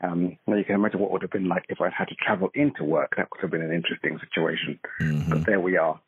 [0.01, 2.49] Um, now you can imagine what would have been like if I'd had to travel
[2.53, 3.13] into work.
[3.15, 4.79] That would have been an interesting situation.
[5.29, 5.99] But there we are.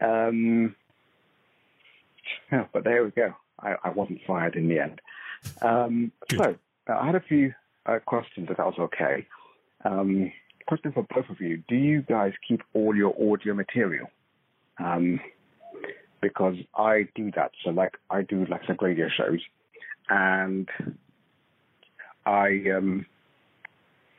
[0.00, 0.76] Um,
[2.50, 3.34] yeah, but there we go.
[3.58, 5.00] I, I wasn't fired in the end.
[5.60, 6.56] Um, so
[6.88, 7.52] uh, I had a few
[7.86, 9.26] uh, questions if that was okay.
[9.84, 10.32] Um,
[10.66, 14.08] question for both of you: Do you guys keep all your audio material?
[14.78, 15.20] Um,
[16.20, 17.50] because I do that.
[17.64, 19.40] So like I do like some radio shows,
[20.08, 20.68] and
[22.24, 23.06] I um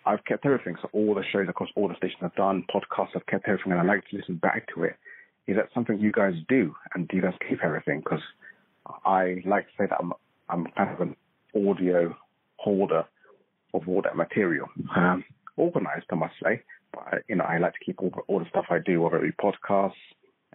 [0.05, 0.75] I've kept everything.
[0.81, 3.81] So all the shows across all the stations I've done, podcasts, I've kept everything, and
[3.81, 4.95] I like to listen back to it.
[5.47, 6.75] Is that something you guys do?
[6.93, 7.99] And do you guys keep everything?
[7.99, 8.21] Because
[9.05, 10.13] I like to say that I'm
[10.49, 11.15] I'm kind of an
[11.55, 12.15] audio
[12.57, 13.05] holder
[13.73, 14.67] of all that material.
[14.95, 15.23] Um,
[15.57, 16.61] organized, I must say,
[16.93, 19.35] but you know I like to keep all, all the stuff I do, whether it
[19.37, 19.91] be podcasts,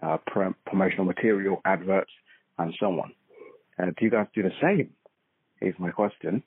[0.01, 2.11] uh, prom- promotional material, adverts,
[2.57, 3.13] and so on.
[3.81, 4.89] Uh, do you guys do the same?
[5.61, 6.41] Is my question.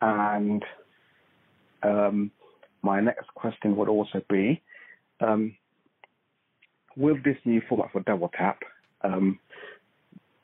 [0.00, 0.64] And
[1.82, 2.30] um,
[2.82, 4.62] my next question would also be,
[5.20, 5.54] um,
[6.96, 8.60] with this new format for Double Tap,
[9.02, 9.38] um,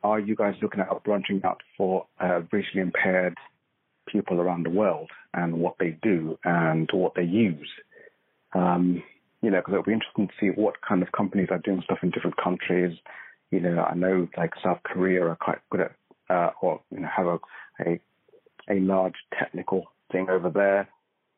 [0.02, 3.34] are you guys looking at branching out for uh, visually impaired
[4.10, 7.70] people around the world and what they do and what they use?
[8.54, 9.02] Um,
[9.42, 11.98] you know, because it'll be interesting to see what kind of companies are doing stuff
[12.02, 12.96] in different countries.
[13.50, 15.92] You know, I know like South Korea are quite good at,
[16.28, 17.38] uh, or you know, have a,
[17.86, 18.00] a
[18.70, 20.88] a large technical thing over there.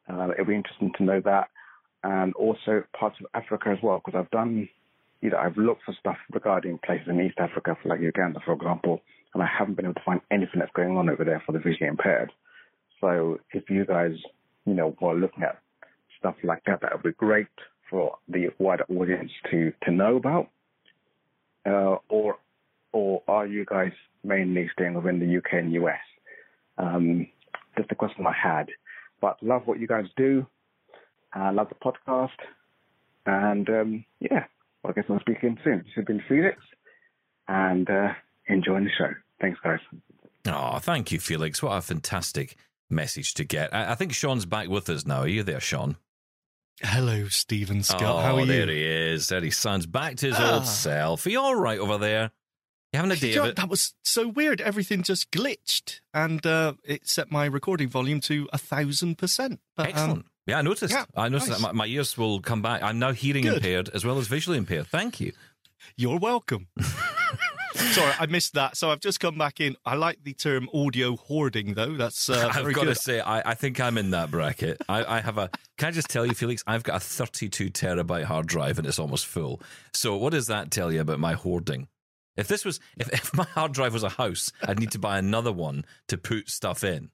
[0.09, 1.49] Uh, it'll be interesting to know that,
[2.03, 4.68] and also parts of Africa as well, because I've done,
[5.21, 8.53] you know, I've looked for stuff regarding places in East Africa, for like Uganda, for
[8.53, 9.03] example,
[9.35, 11.59] and I haven't been able to find anything that's going on over there for the
[11.59, 12.33] visually impaired.
[13.01, 14.13] So if you guys,
[14.67, 15.59] you know, were looking at
[16.19, 17.47] stuff like that, that would be great
[17.89, 20.49] for the wider audience to to know about.
[21.67, 22.39] Uh, or
[22.93, 23.93] or are you guys
[24.25, 25.99] mainly staying within the UK and US?
[26.79, 27.27] Um,
[27.77, 28.69] just a question I had.
[29.21, 30.47] But love what you guys do.
[31.33, 32.31] I love the podcast.
[33.27, 34.45] And um, yeah,
[34.83, 35.79] well, I guess I'll speak again soon.
[35.79, 36.57] This has been Felix
[37.49, 38.09] and uh,
[38.47, 39.11] enjoying the show.
[39.41, 39.81] Thanks, guys.
[40.47, 41.63] Oh, thank you, Felix.
[41.63, 42.57] What a fantastic
[42.91, 43.72] message to get.
[43.74, 45.20] I, I think Sean's back with us now.
[45.20, 45.97] Are you there, Sean?
[46.82, 48.03] Hello, Stephen Scott.
[48.03, 48.72] oh, How are there you?
[48.74, 49.28] he is.
[49.28, 50.55] There he sounds back to his Ah.
[50.55, 51.26] old self.
[51.26, 52.30] Are you all right over there?
[52.93, 53.57] You having a day of it?
[53.57, 54.61] that was so weird.
[54.61, 59.61] Everything just glitched, and uh, it set my recording volume to a thousand percent.
[59.76, 60.26] Um, Excellent.
[60.47, 60.93] yeah, I noticed.
[60.93, 61.61] yeah, I noticed nice.
[61.61, 62.82] that my, my ears will come back.
[62.82, 63.57] I'm now hearing Good.
[63.59, 64.86] impaired as well as visually impaired.
[64.88, 65.32] Thank you.
[65.97, 66.66] You're welcome.
[67.93, 68.76] Sorry, I missed that.
[68.76, 69.76] So I've just come back in.
[69.85, 71.97] I like the term audio hoarding, though.
[71.97, 72.85] That's uh, I've got good.
[72.87, 74.81] to say, I, I think I'm in that bracket.
[74.89, 75.51] I, I have a.
[75.78, 76.62] Can I just tell you, Felix?
[76.66, 79.61] I've got a 32 terabyte hard drive and it's almost full.
[79.93, 81.89] So, what does that tell you about my hoarding?
[82.37, 85.18] If this was, if, if my hard drive was a house, I'd need to buy
[85.18, 87.11] another one to put stuff in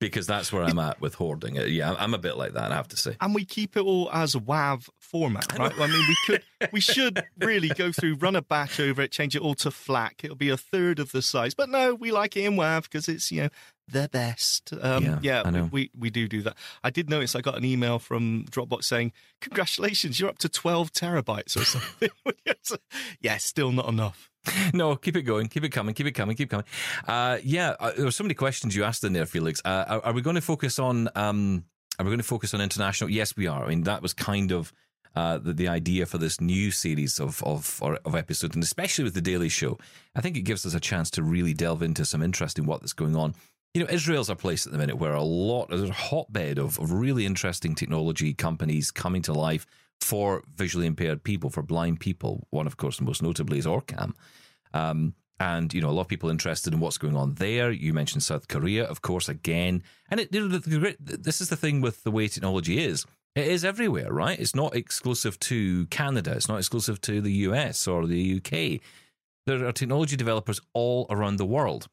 [0.00, 1.58] because that's where I'm at with hoarding.
[1.58, 3.16] Uh, Yeah, I'm a bit like that, I have to say.
[3.20, 5.72] and we keep it all as WAV format, right?
[5.78, 6.42] I mean, we could,
[6.72, 10.24] we should really go through, run a batch over it, change it all to FLAC.
[10.24, 13.08] It'll be a third of the size, but no, we like it in WAV because
[13.08, 13.48] it's you know
[13.90, 14.72] the best.
[14.80, 15.62] Um, Yeah, yeah, I.
[15.62, 16.56] We, we do do that.
[16.84, 20.92] I did notice I got an email from Dropbox saying, "Congratulations, you're up to 12
[20.92, 22.10] terabytes or something."
[23.20, 24.30] yeah, still not enough.
[24.74, 26.66] No, keep it going, keep it coming, keep it coming, keep coming.
[27.06, 29.60] Uh, yeah, uh, there were so many questions you asked in there, Felix.
[29.64, 31.08] Uh, are, are we going to focus on?
[31.14, 31.64] Um,
[31.98, 33.10] are we going to focus on international?
[33.10, 33.64] Yes, we are.
[33.64, 34.72] I mean, that was kind of
[35.16, 39.14] uh, the, the idea for this new series of of of episodes, and especially with
[39.14, 39.78] the Daily Show.
[40.14, 42.92] I think it gives us a chance to really delve into some interesting what that's
[42.92, 43.34] going on.
[43.74, 46.78] You know, Israel's a place at the minute where a lot there's a hotbed of,
[46.78, 49.66] of really interesting technology companies coming to life
[50.00, 52.46] for visually impaired people, for blind people.
[52.50, 54.12] One, of course, most notably is Orcam.
[54.74, 57.70] Um, and you know a lot of people interested in what's going on there.
[57.70, 59.82] You mentioned South Korea, of course, again.
[60.10, 63.06] And it, you know, the, the, this is the thing with the way technology is.
[63.36, 64.38] It is everywhere, right?
[64.38, 66.32] It's not exclusive to Canada.
[66.32, 68.80] It's not exclusive to the US or the UK.
[69.46, 71.86] There are technology developers all around the world,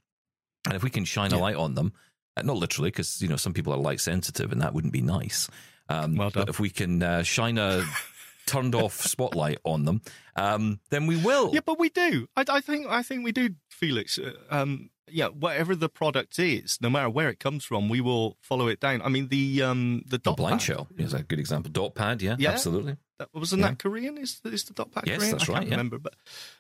[0.66, 1.94] and if we can shine a light on them,
[2.36, 5.02] uh, not literally, because you know some people are light sensitive, and that wouldn't be
[5.02, 5.48] nice.
[5.90, 6.42] Um, Well done.
[6.44, 7.84] but if we can uh, shine a
[8.48, 10.02] turned off spotlight on them,
[10.36, 11.52] um, then we will.
[11.54, 12.28] Yeah, but we do.
[12.36, 14.18] I, I think I think we do, Felix.
[14.20, 18.38] Uh, Um, yeah, whatever the product is, no matter where it comes from, we will
[18.42, 19.02] follow it down.
[19.04, 21.72] I mean, the um the The blind pad, shell is a good example.
[21.72, 22.52] Dot pad, yeah, Yeah.
[22.52, 22.98] absolutely.
[23.18, 23.70] That, wasn't Yeah.
[23.70, 24.18] that Korean?
[24.18, 25.32] Is is the dot pad Yes, Korean?
[25.32, 25.74] that's I can't right, yeah.
[25.76, 26.16] remember, but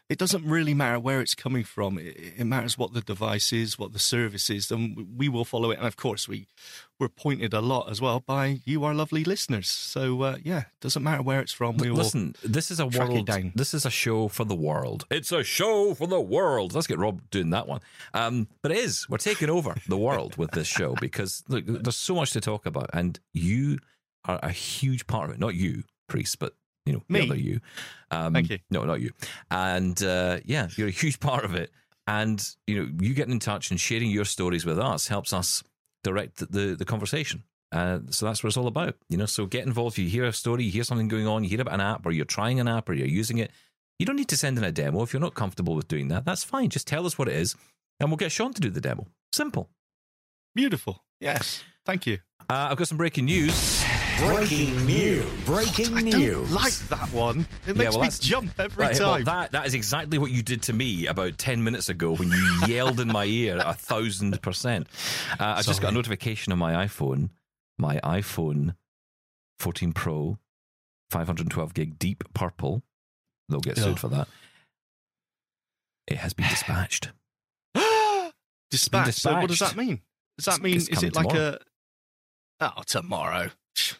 [0.08, 1.97] it doesn't really matter where it's coming from.
[1.97, 5.72] It, it matters what the device is, what the service is, and we will follow
[5.72, 5.78] it.
[5.80, 6.47] And of course, we
[6.97, 9.68] we're pointed a lot as well by you, our lovely listeners.
[9.68, 11.76] So uh, yeah, doesn't matter where it's from.
[11.76, 11.97] We will.
[11.97, 13.28] Listen, this is a world.
[13.53, 15.06] This is a show for the world.
[15.12, 16.74] It's a show for the world.
[16.74, 17.82] Let's get Rob doing that one.
[18.14, 19.10] Um, but it is.
[19.10, 22.66] We're taking over the world with this show because look, there's so much to talk
[22.66, 23.80] about, and you
[24.24, 25.39] are a huge part of it.
[25.39, 26.53] Not you, priest, but
[26.86, 27.22] you know, Me.
[27.22, 27.60] the other you.
[28.12, 28.60] Um, Thank you.
[28.70, 29.12] No, not you.
[29.49, 31.72] And uh, yeah, you're a huge part of it.
[32.08, 35.64] And you know, you getting in touch and sharing your stories with us helps us
[36.03, 37.43] direct the the, the conversation.
[37.72, 39.26] Uh, so that's what it's all about, you know.
[39.26, 39.97] So get involved.
[39.97, 42.12] You hear a story, you hear something going on, you hear about an app, or
[42.12, 43.51] you're trying an app, or you're using it.
[43.97, 46.26] You don't need to send in a demo if you're not comfortable with doing that.
[46.26, 46.70] That's fine.
[46.70, 47.56] Just tell us what it is,
[47.99, 49.08] and we'll get Sean to do the demo.
[49.34, 49.70] Simple.
[50.53, 51.03] Beautiful.
[51.20, 51.64] Yes.
[51.86, 52.20] Thank you.
[52.49, 53.84] Uh, I've got some breaking news.
[54.18, 55.26] Breaking news.
[55.45, 56.51] Breaking news.
[56.51, 57.41] like that one.
[57.68, 59.24] It Yeah, makes well, me jump every Right, well, time.
[59.26, 62.59] that that is exactly what you did to me about ten minutes ago when you
[62.68, 64.88] yelled in my ear a thousand percent.
[65.39, 67.30] Uh, I just got a notification on my iPhone,
[67.78, 68.76] my iPhone
[69.59, 70.38] 14 Pro,
[71.11, 72.84] 512 gig deep purple.
[73.49, 73.95] They'll get sued Oh.
[73.95, 74.28] for that.
[76.07, 77.11] It has been dispatched.
[78.72, 79.20] dispatched.
[79.20, 80.01] So what does that mean?
[80.38, 81.57] Does that mean is it like tomorrow.
[82.61, 83.49] a oh tomorrow?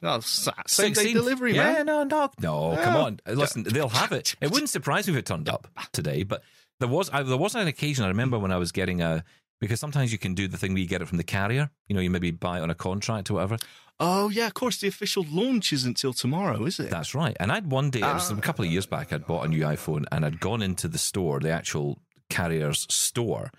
[0.04, 1.86] Oh, same day delivery, yeah, man.
[1.88, 2.78] no, no, no.
[2.82, 3.02] Come Oh.
[3.06, 3.64] on, listen.
[3.68, 4.36] They'll have it.
[4.42, 6.44] It wouldn't surprise me if it turned up today, but
[6.80, 9.24] there was I, there was an occasion I remember when I was getting a
[9.62, 11.70] because sometimes you can do the thing where you get it from the carrier.
[11.88, 13.58] You know, you maybe buy it on a contract or whatever.
[14.00, 14.78] Oh yeah, of course.
[14.80, 16.90] The official launch isn't until tomorrow, is it?
[16.90, 17.36] That's right.
[17.40, 18.36] And I'd one day, it was Ah.
[18.38, 20.98] a couple of years back, I'd bought a new iPhone and I'd gone into the
[20.98, 22.00] store, the actual
[22.30, 23.52] carrier's store,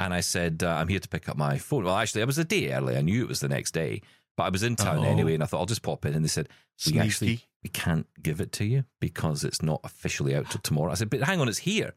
[0.00, 1.84] and I said, uh, I'm here to pick up my phone.
[1.84, 2.96] Well, actually, it was a day early.
[2.96, 4.02] I knew it was the next day,
[4.36, 5.02] but I was in town Oh.
[5.04, 6.14] anyway, and I thought I'll just pop in.
[6.14, 6.48] And they said,
[6.84, 7.00] We Sneaky.
[7.00, 10.92] actually we can't give it to you because it's not officially out till tomorrow.
[10.92, 11.94] I said, But hang on, it's here.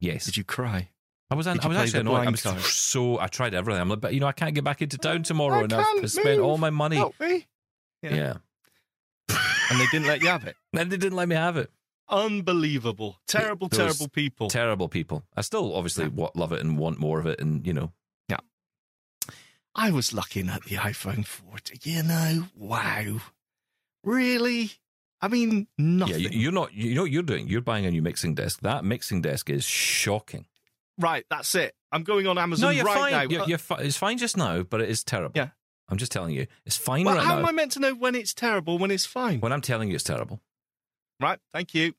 [0.00, 0.24] Yes.
[0.24, 0.90] Did you cry?
[1.30, 2.26] I was, an, I was actually annoyed.
[2.26, 2.60] I was card?
[2.60, 3.80] so, I tried everything.
[3.80, 6.10] I'm like, but you know, I can't get back into town tomorrow, I and I've
[6.10, 6.96] spent all my money.
[6.96, 7.46] Help me.
[8.02, 8.14] yeah.
[8.14, 8.34] Yeah.
[9.70, 10.54] And they didn't let you have it.
[10.78, 11.70] And they didn't let me have it.
[12.10, 13.16] Unbelievable.
[13.26, 14.48] Terrible, Those terrible people.
[14.48, 15.24] terrible people.
[15.36, 17.92] I still obviously wa- love it and want more of it, and you know,
[19.74, 21.80] I was looking at the iPhone 40.
[21.82, 23.20] You know, wow.
[24.02, 24.72] Really?
[25.20, 26.20] I mean, nothing.
[26.20, 26.74] yeah, you, you're not.
[26.74, 27.48] You know what you're doing?
[27.48, 28.60] You're buying a new mixing desk.
[28.60, 30.46] That mixing desk is shocking.
[30.98, 31.74] right, that's it.
[31.90, 33.12] I'm going on Amazon no, you're right fine.
[33.12, 33.22] now.
[33.22, 35.32] You're, you're fi- it's fine just now, but it is terrible.
[35.34, 35.48] Yeah.
[35.88, 37.34] I'm just telling you, it's fine well, right how now.
[37.36, 39.40] How am I meant to know when it's terrible, when it's fine?
[39.40, 40.40] when I'm telling you, it's terrible
[41.20, 41.94] Right, thank you.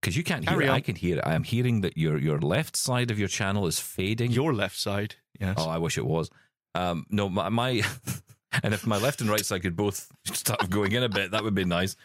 [0.00, 0.76] because you can't Carry hear it.
[0.76, 1.24] I can hear it.
[1.26, 4.30] I am hearing that your your left side of your channel is fading.
[4.32, 5.56] Your left side, yes.
[5.58, 6.30] Oh, I wish it was.
[6.76, 7.82] Um, no, my, my
[8.62, 11.42] and if my left and right side could both start going in a bit, that
[11.42, 11.96] would be nice.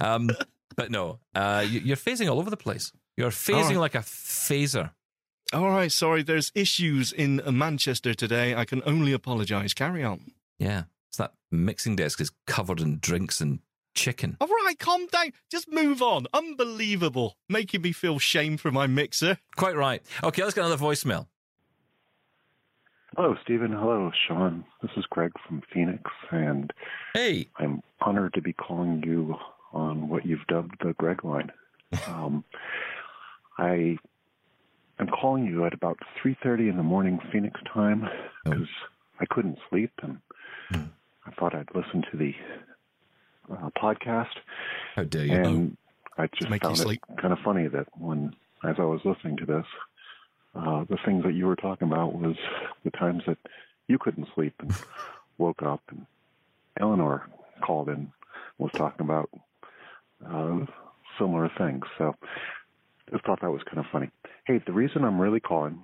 [0.00, 0.30] Um,
[0.76, 2.92] but no, uh, you, you're phasing all over the place.
[3.16, 3.76] You're phasing right.
[3.78, 4.90] like a phaser.
[5.52, 8.54] All right, sorry, there's issues in Manchester today.
[8.54, 9.72] I can only apologise.
[9.72, 10.32] Carry on.
[10.58, 13.60] Yeah, it's that mixing desk is covered in drinks and
[13.94, 14.36] chicken.
[14.40, 15.32] All right, calm down.
[15.50, 16.26] Just move on.
[16.34, 17.36] Unbelievable.
[17.48, 19.38] Making me feel shame for my mixer.
[19.56, 20.02] Quite right.
[20.22, 21.26] Okay, let's get another voicemail.
[23.18, 23.72] Hello, Stephen.
[23.72, 24.64] Hello, Sean.
[24.80, 26.72] This is Greg from Phoenix, and
[27.14, 27.48] Hey.
[27.56, 29.34] I'm honored to be calling you
[29.72, 31.50] on what you've dubbed the Greg line.
[32.06, 32.44] Um,
[33.58, 33.98] I
[35.00, 38.08] am calling you at about 3:30 in the morning Phoenix time
[38.46, 38.50] Oh.
[38.52, 38.68] because
[39.18, 40.20] I couldn't sleep, and
[40.70, 40.84] Hmm.
[41.26, 42.36] I thought I'd listen to the
[43.50, 44.36] uh, podcast.
[44.94, 45.32] How dare you?
[45.34, 45.76] And
[46.18, 47.02] I just found sleep.
[47.10, 49.66] it kind of funny that when, as I was listening to this,
[50.54, 52.36] uh, the things that you were talking about was
[52.84, 53.38] the times that
[53.86, 54.74] you couldn't sleep and
[55.38, 56.06] woke up, and
[56.80, 57.28] Eleanor
[57.60, 58.12] called in
[58.58, 59.30] was talking about
[60.26, 60.60] uh,
[61.18, 61.84] similar things.
[61.96, 62.14] So
[63.10, 64.10] just thought that was kind of funny.
[64.46, 65.82] Hey, the reason I'm really calling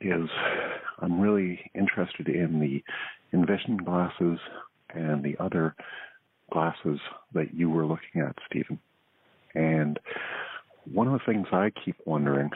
[0.00, 0.28] is
[0.98, 2.82] I'm really interested in the
[3.32, 4.38] Envision glasses
[4.94, 5.74] and the other
[6.50, 6.98] glasses
[7.32, 8.78] that you were looking at, Stephen.
[9.54, 9.98] And
[10.92, 12.50] one of the things I keep wondering,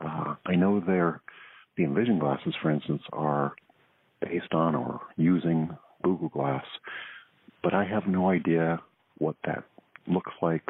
[0.00, 1.20] uh, I know they're
[1.76, 3.52] the Envision glasses, for instance, are
[4.20, 6.64] based on or using Google Glass,
[7.62, 8.80] but I have no idea
[9.18, 9.64] what that
[10.06, 10.62] looks like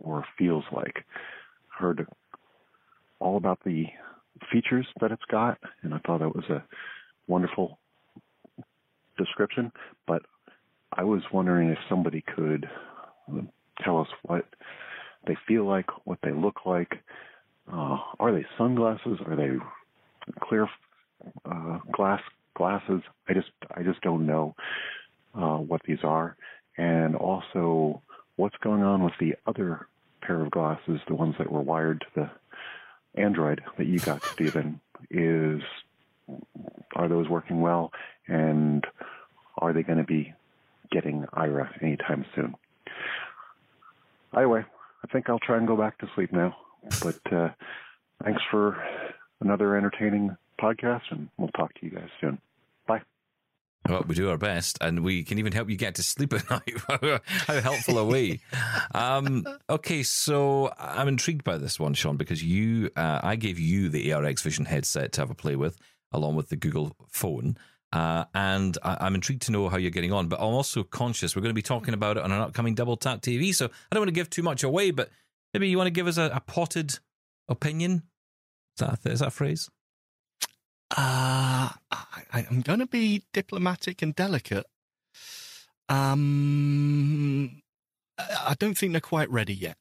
[0.00, 1.04] or feels like.
[1.68, 2.06] Heard
[3.18, 3.86] all about the
[4.52, 6.62] features that it's got, and I thought that was a
[7.26, 7.78] wonderful
[9.18, 9.72] description,
[10.06, 10.22] but
[10.92, 12.68] I was wondering if somebody could
[13.32, 13.40] uh,
[13.82, 14.44] tell us what
[15.26, 16.92] they feel like, what they look like.
[17.70, 19.18] Uh, are they sunglasses?
[19.26, 19.50] Are they
[20.40, 20.68] clear
[21.44, 22.20] uh, glass
[22.54, 23.02] glasses?
[23.28, 24.54] I just I just don't know
[25.34, 26.36] uh, what these are,
[26.76, 28.02] and also
[28.36, 29.86] what's going on with the other
[30.20, 34.80] pair of glasses, the ones that were wired to the Android that you got, Stephen.
[35.10, 35.62] Is
[36.94, 37.92] are those working well,
[38.28, 38.86] and
[39.58, 40.32] are they going to be
[40.90, 42.54] getting Aira anytime soon?
[44.36, 44.64] Anyway,
[45.04, 46.56] I think I'll try and go back to sleep now.
[47.02, 47.48] But uh,
[48.24, 48.76] thanks for
[49.40, 52.38] another entertaining podcast, and we'll talk to you guys soon.
[52.86, 53.02] Bye.
[53.88, 56.48] Well, we do our best, and we can even help you get to sleep at
[56.50, 57.20] night.
[57.46, 58.40] How helpful are we?
[58.94, 63.88] Um, okay, so I'm intrigued by this one, Sean, because you, uh, I gave you
[63.88, 65.78] the ARX Vision headset to have a play with,
[66.12, 67.56] along with the Google phone.
[67.92, 71.36] Uh, and I, am intrigued to know how you're getting on, but I'm also conscious
[71.36, 73.54] we're going to be talking about it on an upcoming Double Tap TV.
[73.54, 75.10] So I don't want to give too much away, but
[75.52, 76.98] maybe you want to give us a, a potted
[77.48, 78.02] opinion.
[78.76, 79.68] Is that, a, is that a phrase?
[80.96, 84.66] Uh, I, I'm going to be diplomatic and delicate.
[85.88, 87.62] Um,
[88.18, 89.76] I don't think they're quite ready yet.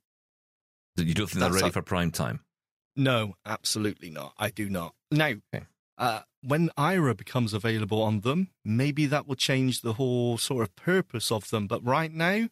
[0.98, 2.42] You don't think they're ready a- for prime time?
[2.96, 4.34] No, absolutely not.
[4.38, 4.94] I do not.
[5.12, 5.66] Now, Okay.
[5.98, 10.76] uh, when Aira becomes available on them, maybe that will change the whole sort of
[10.76, 11.68] purpose of them.
[11.68, 12.50] But right now,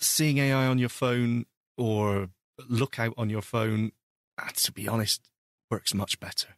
[0.00, 1.46] Seeing AI on your phone
[1.76, 2.30] or
[2.68, 3.92] Lookout on your phone,
[4.38, 5.30] uh, to be honest,
[5.70, 6.48] works much better.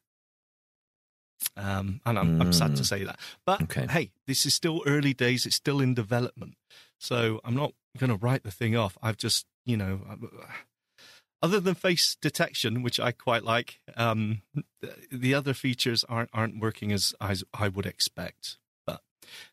[1.56, 2.86] Um, and I'm, I'm sad to Mm.
[2.86, 3.18] say that.
[3.44, 3.86] But Okay.
[3.90, 5.44] hey, this is still early days.
[5.44, 6.56] It's still in development.
[6.98, 8.96] So I'm not going to write the thing off.
[9.02, 10.00] I've just, you know,
[11.42, 14.42] other than face detection, which I quite like, um,
[14.80, 18.58] the, the other features aren't aren't working as, as I would expect.
[18.86, 19.02] But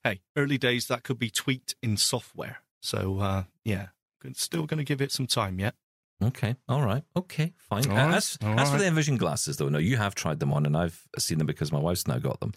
[0.03, 2.61] hey, early days that could be tweaked in software.
[2.81, 3.87] So uh, yeah,
[4.33, 5.75] still going to give it some time yet.
[6.21, 7.83] Okay, all right, okay, fine.
[7.83, 10.65] Right, as all as for the Envision glasses, though, no, you have tried them on,
[10.65, 12.53] and I've seen them because my wife's now got them,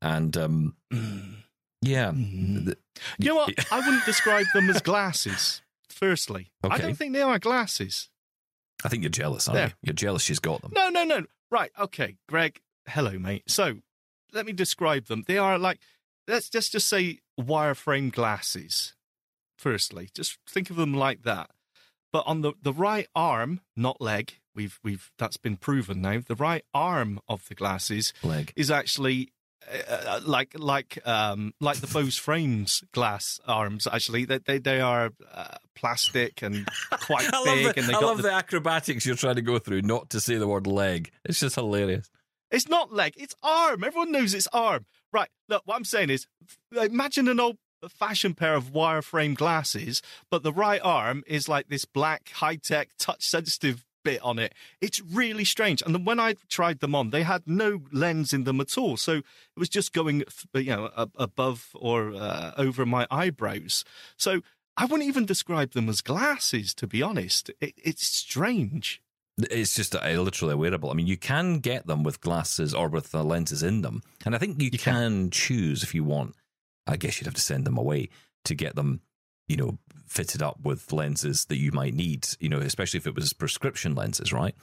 [0.00, 0.76] and um,
[1.82, 2.74] yeah, Mm.
[3.18, 3.72] You know what?
[3.72, 5.60] I wouldn't describe them as glasses.
[5.90, 8.08] Firstly, I don't think they are glasses.
[8.84, 9.66] I think you're jealous, aren't There.
[9.66, 9.72] you?
[9.82, 10.72] You're jealous she's got them.
[10.74, 11.26] No, no, no.
[11.50, 11.70] Right.
[11.78, 12.60] Okay, Greg.
[12.88, 13.44] Hello, mate.
[13.46, 13.76] So,
[14.32, 15.24] let me describe them.
[15.26, 15.80] They are like
[16.26, 18.94] let's just just say wireframe glasses.
[19.62, 21.50] Firstly, just think of them like that.
[22.12, 26.20] But on the the right arm, not leg, we've we've that's been proven now.
[26.26, 28.52] The right arm of the glasses Leg.
[28.56, 29.32] is actually
[29.88, 33.86] uh, like like um like the Bose frames glass arms.
[33.86, 38.02] Actually, they they, they are uh, plastic and quite big, the, and they I got
[38.02, 41.12] love the the acrobatics you're trying to go through, not to say the word leg.
[41.24, 42.10] It's just hilarious.
[42.50, 43.84] It's not leg, it's arm.
[43.84, 44.86] Everyone knows it's arm.
[45.12, 45.28] Right.
[45.48, 46.26] Look, what I'm saying is
[46.76, 47.58] imagine an old
[47.88, 52.90] fashioned pair of wireframe glasses, but the right arm is like this black, high tech,
[52.98, 54.52] touch sensitive bit on it.
[54.80, 55.82] It's really strange.
[55.82, 58.96] And then when I tried them on, they had no lens in them at all.
[58.96, 59.24] So it
[59.56, 60.24] was just going,
[60.54, 63.84] you know, above or uh, over my eyebrows.
[64.16, 64.40] So
[64.76, 67.50] I wouldn't even describe them as glasses, to be honest.
[67.60, 69.00] It, it's strange.
[69.38, 70.90] It's just a, literally a wearable.
[70.90, 74.34] I mean, you can get them with glasses or with the lenses in them, and
[74.34, 75.30] I think you, You can, can.
[75.30, 76.34] choose if you want.
[76.86, 78.08] I guess you'd have to send them away
[78.44, 79.00] to get them
[79.48, 83.14] you know, fitted up with lenses that you might need, you know, especially if it
[83.14, 84.54] was prescription lenses, right?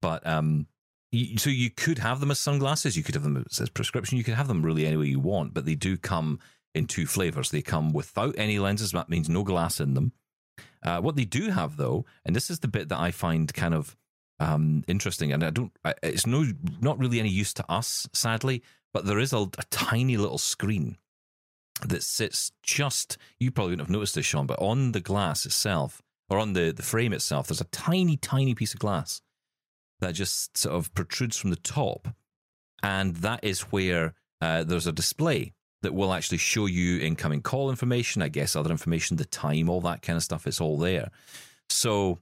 [0.00, 0.66] But um,
[1.36, 4.34] so you could have them as sunglasses, you could have them as prescription, you could
[4.34, 6.40] have them really any way you want, but they do come
[6.74, 7.50] in two flavors.
[7.50, 10.12] They come without any lenses, that means no glass in them.
[10.82, 13.74] Uh, what they do have, though, and this is the bit that I find kind
[13.74, 13.96] of
[14.40, 15.70] um, interesting, and I don't,
[16.02, 16.44] it's no,
[16.80, 18.62] not really any use to us, sadly,
[18.92, 20.96] but there is a, a tiny little screen
[21.88, 26.02] that sits just, you probably wouldn't have noticed this, Sean, but on the glass itself,
[26.28, 29.20] or on the, the frame itself, there's a tiny, tiny piece of glass
[30.00, 32.08] that just sort of protrudes from the top.
[32.82, 35.52] And that is where uh, there's a display
[35.82, 39.80] that will actually show you incoming call information, I guess, other information, the time, all
[39.82, 40.46] that kind of stuff.
[40.46, 41.10] It's all there.
[41.68, 42.18] So,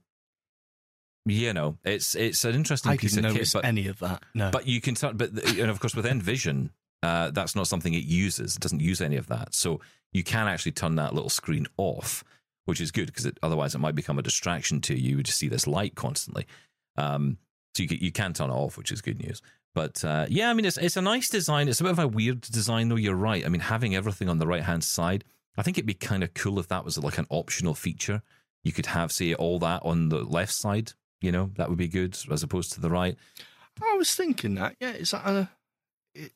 [1.25, 3.49] you know, it's it's an interesting I piece of kit.
[3.53, 4.23] But, any of that.
[4.33, 4.49] No.
[4.51, 6.71] but you can start, but and of course with Envision,
[7.03, 8.55] uh, that's not something it uses.
[8.55, 9.53] It doesn't use any of that.
[9.53, 9.81] So
[10.13, 12.23] you can actually turn that little screen off,
[12.65, 15.17] which is good because otherwise it might become a distraction to you.
[15.17, 16.45] You just see this light constantly.
[16.97, 17.37] Um,
[17.75, 19.41] so you can, you can turn it off, which is good news.
[19.73, 21.69] But uh, yeah, I mean, it's it's a nice design.
[21.69, 22.97] It's a bit of a weird design, though.
[22.97, 23.45] You're right.
[23.45, 25.23] I mean, having everything on the right hand side,
[25.57, 28.21] I think it'd be kind of cool if that was like an optional feature.
[28.63, 30.91] You could have, say, all that on the left side.
[31.21, 33.15] You know, that would be good as opposed to the right.
[33.81, 34.75] I was thinking that.
[34.79, 35.49] Yeah, is that a?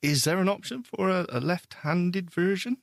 [0.02, 2.78] Is there an option for a, a left-handed version?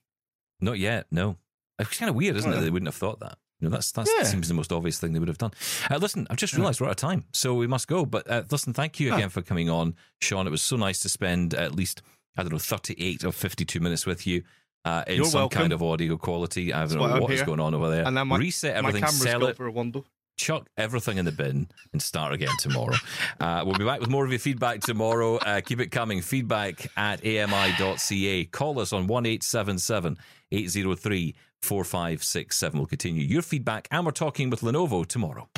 [0.61, 1.07] Not yet.
[1.11, 1.37] No,
[1.79, 2.61] it's kind of weird, isn't it?
[2.61, 3.39] They wouldn't have thought that.
[3.61, 4.25] You know, that's, that's Yeah.
[4.25, 5.53] that seems the most obvious thing they would have done.
[5.91, 8.05] Uh, listen, I've just realised we're out of time, so we must go.
[8.05, 9.17] But uh, listen, thank you Ah.
[9.17, 10.47] again for coming on, Sean.
[10.47, 12.03] It was so nice to spend at least
[12.37, 14.43] I don't know thirty eight or fifty two minutes with you.
[14.85, 15.61] Uh, in You're some welcome.
[15.61, 16.73] kind of audio quality.
[16.73, 18.05] I don't That's know what is going on over there.
[18.05, 20.01] And then my- Reset My everything, camera's sell got it, for a wonder.
[20.37, 22.97] Chuck everything in the bin and start again tomorrow.
[23.41, 25.37] uh, we'll be back with more of your feedback tomorrow.
[25.37, 26.21] Uh, keep it coming.
[26.21, 28.45] Feedback at ami.ca.
[28.47, 30.19] Call us on 1877
[30.51, 32.79] 803 4567.
[32.79, 35.49] We'll continue your feedback and we're talking with Lenovo tomorrow.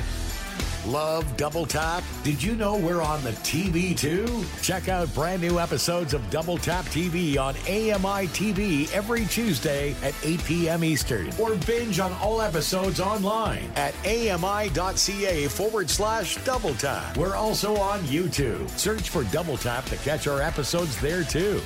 [0.85, 2.03] Love Double Tap?
[2.23, 4.45] Did you know we're on the TV too?
[4.61, 10.13] Check out brand new episodes of Double Tap TV on AMI TV every Tuesday at
[10.23, 10.83] 8 p.m.
[10.83, 11.29] Eastern.
[11.39, 17.17] Or binge on all episodes online at AMI.ca forward slash Double Tap.
[17.17, 18.69] We're also on YouTube.
[18.69, 21.61] Search for Double Tap to catch our episodes there too.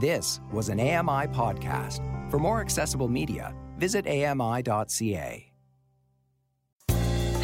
[0.00, 2.30] This was an AMI podcast.
[2.30, 5.47] For more accessible media, visit ami.ca.